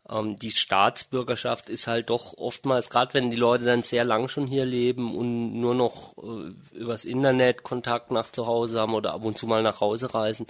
ähm, 0.09 0.37
die 0.37 0.51
Staatsbürgerschaft 0.51 1.69
ist 1.69 1.87
halt 1.87 2.11
doch 2.11 2.37
oftmals, 2.37 2.91
gerade 2.91 3.15
wenn 3.15 3.31
die 3.31 3.37
Leute 3.37 3.65
dann 3.65 3.83
sehr 3.83 4.05
lang 4.05 4.29
schon 4.29 4.47
hier 4.47 4.65
leben 4.65 5.17
und 5.17 5.59
nur 5.59 5.75
noch 5.75 6.17
äh, 6.19 6.77
übers 6.77 7.05
Internet 7.05 7.63
Kontakt 7.63 8.11
nach 8.11 8.31
zu 8.31 8.47
Hause 8.47 8.81
haben 8.81 8.95
oder 8.95 9.15
ab 9.15 9.25
und 9.25 9.39
zu 9.39 9.47
mal 9.47 9.63
nach 9.63 9.81
Hause 9.81 10.13
reisen, 10.15 10.47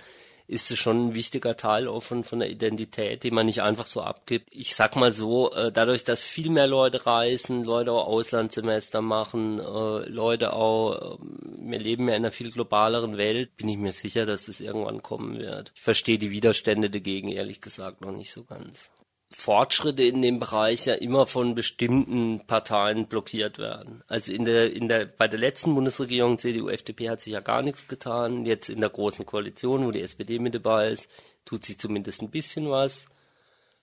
ist 0.47 0.71
es 0.71 0.79
schon 0.79 1.09
ein 1.09 1.15
wichtiger 1.15 1.57
Teil 1.57 1.89
auch 1.89 2.03
von, 2.03 2.23
von 2.23 2.41
der 2.41 2.51
Identität, 2.51 3.23
die 3.23 3.31
man 3.31 3.47
nicht 3.47 3.63
einfach 3.63 3.87
so 3.87 4.03
abgibt. 4.03 4.49
Ich 4.51 4.75
sag 4.75 4.95
mal 4.95 5.11
so, 5.11 5.53
äh, 5.53 5.73
dadurch, 5.73 6.05
dass 6.05 6.21
viel 6.21 6.51
mehr 6.51 6.67
Leute 6.67 7.07
reisen, 7.07 7.65
Leute 7.65 7.93
auch 7.93 8.07
Auslandssemester 8.07 9.01
machen, 9.01 9.59
äh, 9.59 10.09
Leute 10.09 10.53
auch, 10.53 11.17
äh, 11.17 11.25
wir 11.61 11.79
leben 11.79 12.09
ja 12.09 12.15
in 12.15 12.25
einer 12.25 12.33
viel 12.33 12.51
globaleren 12.51 13.17
Welt, 13.17 13.57
bin 13.57 13.69
ich 13.69 13.79
mir 13.79 13.93
sicher, 13.93 14.27
dass 14.27 14.49
es 14.49 14.61
irgendwann 14.61 15.03
kommen 15.03 15.39
wird. 15.39 15.73
Ich 15.75 15.83
verstehe 15.83 16.19
die 16.19 16.31
Widerstände 16.31 16.91
dagegen 16.91 17.29
ehrlich 17.29 17.63
gesagt 17.63 18.03
noch 18.03 18.13
nicht 18.13 18.33
so 18.33 18.45
ganz. 18.45 18.91
Fortschritte 19.37 20.05
in 20.05 20.23
dem 20.23 20.39
Bereich 20.39 20.87
ja 20.87 20.95
immer 20.95 21.27
von 21.27 21.55
bestimmten 21.55 22.47
Parteien 22.47 23.07
blockiert 23.07 23.59
werden. 23.59 24.05
Also 24.07 24.33
in 24.33 24.45
der, 24.45 24.73
in 24.73 24.89
der, 24.89 25.07
bei 25.07 25.27
der 25.27 25.41
letzten 25.41 25.75
Bundesregierung 25.75 26.39
CDU, 26.39 26.69
FDP 26.69 27.11
hat 27.11 27.21
sich 27.21 27.33
ja 27.33 27.41
gar 27.41 27.61
nichts 27.61 27.89
getan. 27.89 28.47
Jetzt 28.47 28.69
in 28.69 28.81
der 28.81 28.91
großen 28.91 29.27
Koalition, 29.27 29.87
wo 29.87 29.91
die 29.91 30.03
SPD 30.03 30.39
mit 30.39 30.55
dabei 30.55 30.89
ist, 30.89 31.11
tut 31.45 31.65
sich 31.65 31.79
zumindest 31.79 32.23
ein 32.23 32.31
bisschen 32.31 32.71
was. 32.71 33.07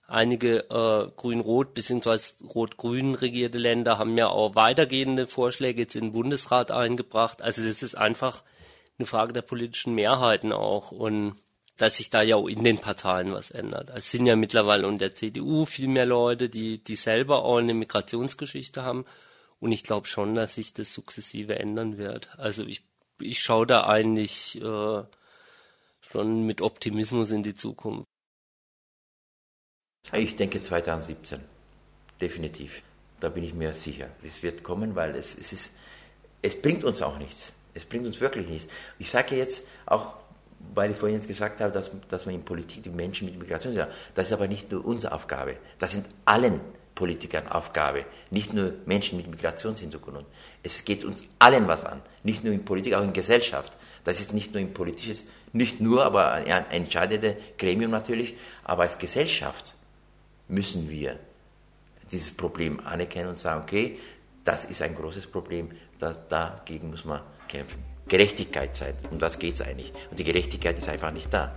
Einige 0.08 0.70
äh, 0.70 1.10
grün-rot 1.16 1.74
bzw. 1.74 2.18
rot-grün 2.54 3.14
regierte 3.14 3.58
Länder 3.58 3.98
haben 3.98 4.16
ja 4.16 4.28
auch 4.28 4.54
weitergehende 4.54 5.26
Vorschläge 5.26 5.82
jetzt 5.82 5.94
in 5.94 6.06
den 6.06 6.12
Bundesrat 6.12 6.70
eingebracht. 6.70 7.42
Also 7.42 7.62
das 7.62 7.82
ist 7.82 7.94
einfach 7.94 8.42
eine 8.98 9.06
Frage 9.06 9.32
der 9.32 9.42
politischen 9.42 9.94
Mehrheiten 9.94 10.52
auch. 10.52 10.92
Und 10.92 11.36
dass 11.76 11.96
sich 11.96 12.10
da 12.10 12.22
ja 12.22 12.36
auch 12.36 12.48
in 12.48 12.62
den 12.64 12.78
Parteien 12.78 13.32
was 13.32 13.50
ändert. 13.50 13.90
Es 13.90 14.10
sind 14.10 14.26
ja 14.26 14.36
mittlerweile 14.36 14.86
unter 14.86 15.08
der 15.08 15.14
CDU 15.14 15.64
viel 15.64 15.88
mehr 15.88 16.06
Leute, 16.06 16.48
die, 16.48 16.82
die 16.82 16.96
selber 16.96 17.44
auch 17.44 17.56
eine 17.56 17.74
Migrationsgeschichte 17.74 18.82
haben. 18.82 19.04
Und 19.58 19.72
ich 19.72 19.82
glaube 19.82 20.06
schon, 20.06 20.34
dass 20.34 20.56
sich 20.56 20.74
das 20.74 20.92
sukzessive 20.92 21.58
ändern 21.58 21.96
wird. 21.96 22.38
Also 22.38 22.64
ich, 22.64 22.84
ich 23.20 23.40
schaue 23.42 23.66
da 23.66 23.86
eigentlich 23.86 24.60
äh, 24.60 25.02
schon 26.00 26.46
mit 26.46 26.60
Optimismus 26.60 27.30
in 27.30 27.42
die 27.42 27.54
Zukunft. 27.54 28.06
Ich 30.12 30.36
denke 30.36 30.62
2017. 30.62 31.40
Definitiv. 32.20 32.82
Da 33.20 33.28
bin 33.28 33.44
ich 33.44 33.54
mir 33.54 33.72
sicher. 33.72 34.08
Es 34.22 34.42
wird 34.42 34.64
kommen, 34.64 34.94
weil 34.94 35.14
es, 35.14 35.36
es 35.38 35.52
ist, 35.52 35.70
es 36.42 36.60
bringt 36.60 36.84
uns 36.84 37.00
auch 37.02 37.18
nichts. 37.18 37.52
Es 37.72 37.84
bringt 37.84 38.04
uns 38.04 38.20
wirklich 38.20 38.48
nichts. 38.48 38.68
Ich 38.98 39.10
sage 39.10 39.36
jetzt 39.36 39.66
auch 39.86 40.16
weil 40.74 40.90
ich 40.90 40.96
vorhin 40.96 41.18
jetzt 41.18 41.28
gesagt 41.28 41.60
habe, 41.60 41.72
dass, 41.72 41.90
dass 42.08 42.26
man 42.26 42.34
in 42.34 42.44
Politik 42.44 42.82
die 42.82 42.90
Menschen 42.90 43.26
mit 43.26 43.38
Migration. 43.38 43.74
Das 44.14 44.26
ist 44.26 44.32
aber 44.32 44.48
nicht 44.48 44.70
nur 44.70 44.84
unsere 44.84 45.12
Aufgabe. 45.12 45.56
Das 45.78 45.92
sind 45.92 46.06
allen 46.24 46.60
Politikern 46.94 47.48
Aufgabe. 47.48 48.04
Nicht 48.30 48.52
nur 48.52 48.74
Menschen 48.86 49.16
mit 49.16 49.28
Migrationshintergrund. 49.28 50.26
Es 50.62 50.84
geht 50.84 51.04
uns 51.04 51.24
allen 51.38 51.66
was 51.66 51.84
an. 51.84 52.02
Nicht 52.22 52.44
nur 52.44 52.52
in 52.52 52.64
Politik, 52.64 52.94
auch 52.94 53.02
in 53.02 53.12
Gesellschaft. 53.12 53.72
Das 54.04 54.20
ist 54.20 54.32
nicht 54.32 54.52
nur 54.52 54.60
ein 54.60 54.74
politisches, 54.74 55.24
nicht 55.52 55.80
nur, 55.80 56.04
aber 56.04 56.32
ein, 56.32 56.46
ein 56.46 56.70
entscheidendes 56.70 57.34
Gremium 57.58 57.90
natürlich. 57.90 58.34
Aber 58.64 58.82
als 58.82 58.98
Gesellschaft 58.98 59.74
müssen 60.48 60.90
wir 60.90 61.18
dieses 62.10 62.30
Problem 62.30 62.80
anerkennen 62.80 63.30
und 63.30 63.38
sagen, 63.38 63.62
okay, 63.62 63.98
das 64.44 64.64
ist 64.64 64.82
ein 64.82 64.94
großes 64.94 65.26
Problem, 65.26 65.70
da, 65.98 66.12
dagegen 66.12 66.90
muss 66.90 67.04
man 67.04 67.20
kämpfen. 67.48 67.91
Gerechtigkeit 68.12 68.76
sein. 68.76 68.92
Um 69.10 69.18
das 69.18 69.38
geht 69.38 69.54
es 69.54 69.62
eigentlich. 69.62 69.90
Und 70.10 70.18
die 70.18 70.24
Gerechtigkeit 70.24 70.76
ist 70.76 70.86
einfach 70.86 71.12
nicht 71.12 71.32
da. 71.32 71.54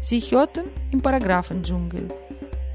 Sie 0.00 0.20
hörten 0.20 0.64
im 0.92 1.00
Paragraphendschungel 1.00 2.08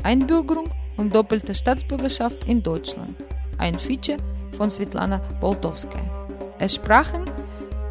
Einbürgerung 0.04 0.70
und 0.98 1.16
doppelte 1.16 1.56
Staatsbürgerschaft 1.56 2.48
in 2.48 2.62
Deutschland. 2.62 3.16
Ein 3.58 3.80
Feature 3.80 4.18
von 4.58 4.70
Svetlana 4.70 5.22
Boltowskaja. 5.40 6.28
Es 6.60 6.76
sprachen 6.76 7.24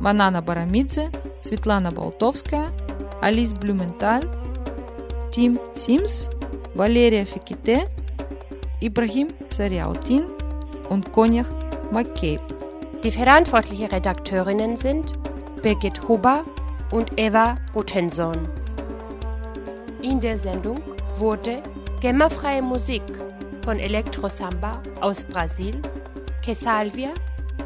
Manana 0.00 0.40
Baramidze, 0.40 1.08
Svetlana 1.42 1.90
Boltowskaja, 1.90 2.70
Alice 3.22 3.54
Blumenthal, 3.54 4.20
Tim 5.32 5.58
Sims, 5.74 6.28
Valeria 6.74 7.24
Fekite, 7.24 7.88
Ibrahim 8.80 9.28
Sariautin 9.50 10.24
und 10.90 11.10
Konjach 11.12 11.48
McCabe. 11.90 12.40
Die 13.02 13.10
verantwortlichen 13.10 13.86
Redakteurinnen 13.86 14.76
sind 14.76 15.14
Birgit 15.62 16.06
Huber 16.06 16.44
und 16.90 17.18
Eva 17.18 17.56
Butenson. 17.72 18.61
In 20.02 20.20
der 20.20 20.36
Sendung 20.36 20.80
wurde 21.16 21.62
GEMA-freie 22.00 22.60
Musik 22.60 23.02
von 23.64 23.78
Electro 23.78 24.28
Samba 24.28 24.82
aus 25.00 25.22
Brasil, 25.22 25.80
Quesalvia 26.44 27.10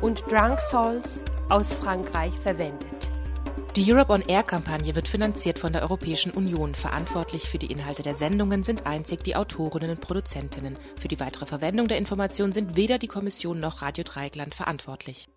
und 0.02 0.22
Drunk 0.30 0.60
Souls 0.60 1.24
aus 1.48 1.72
Frankreich 1.72 2.34
verwendet. 2.34 3.10
Die 3.74 3.90
Europe 3.90 4.12
on 4.12 4.20
Air 4.20 4.42
Kampagne 4.42 4.94
wird 4.94 5.08
finanziert 5.08 5.58
von 5.58 5.72
der 5.72 5.80
Europäischen 5.80 6.30
Union. 6.30 6.74
Verantwortlich 6.74 7.48
für 7.48 7.58
die 7.58 7.72
Inhalte 7.72 8.02
der 8.02 8.14
Sendungen 8.14 8.64
sind 8.64 8.86
einzig 8.86 9.24
die 9.24 9.34
Autorinnen 9.34 9.90
und 9.90 10.02
Produzentinnen. 10.02 10.76
Für 11.00 11.08
die 11.08 11.20
weitere 11.20 11.46
Verwendung 11.46 11.88
der 11.88 11.96
Informationen 11.96 12.52
sind 12.52 12.76
weder 12.76 12.98
die 12.98 13.08
Kommission 13.08 13.60
noch 13.60 13.80
Radio 13.80 14.04
Dreieckland 14.04 14.54
verantwortlich. 14.54 15.28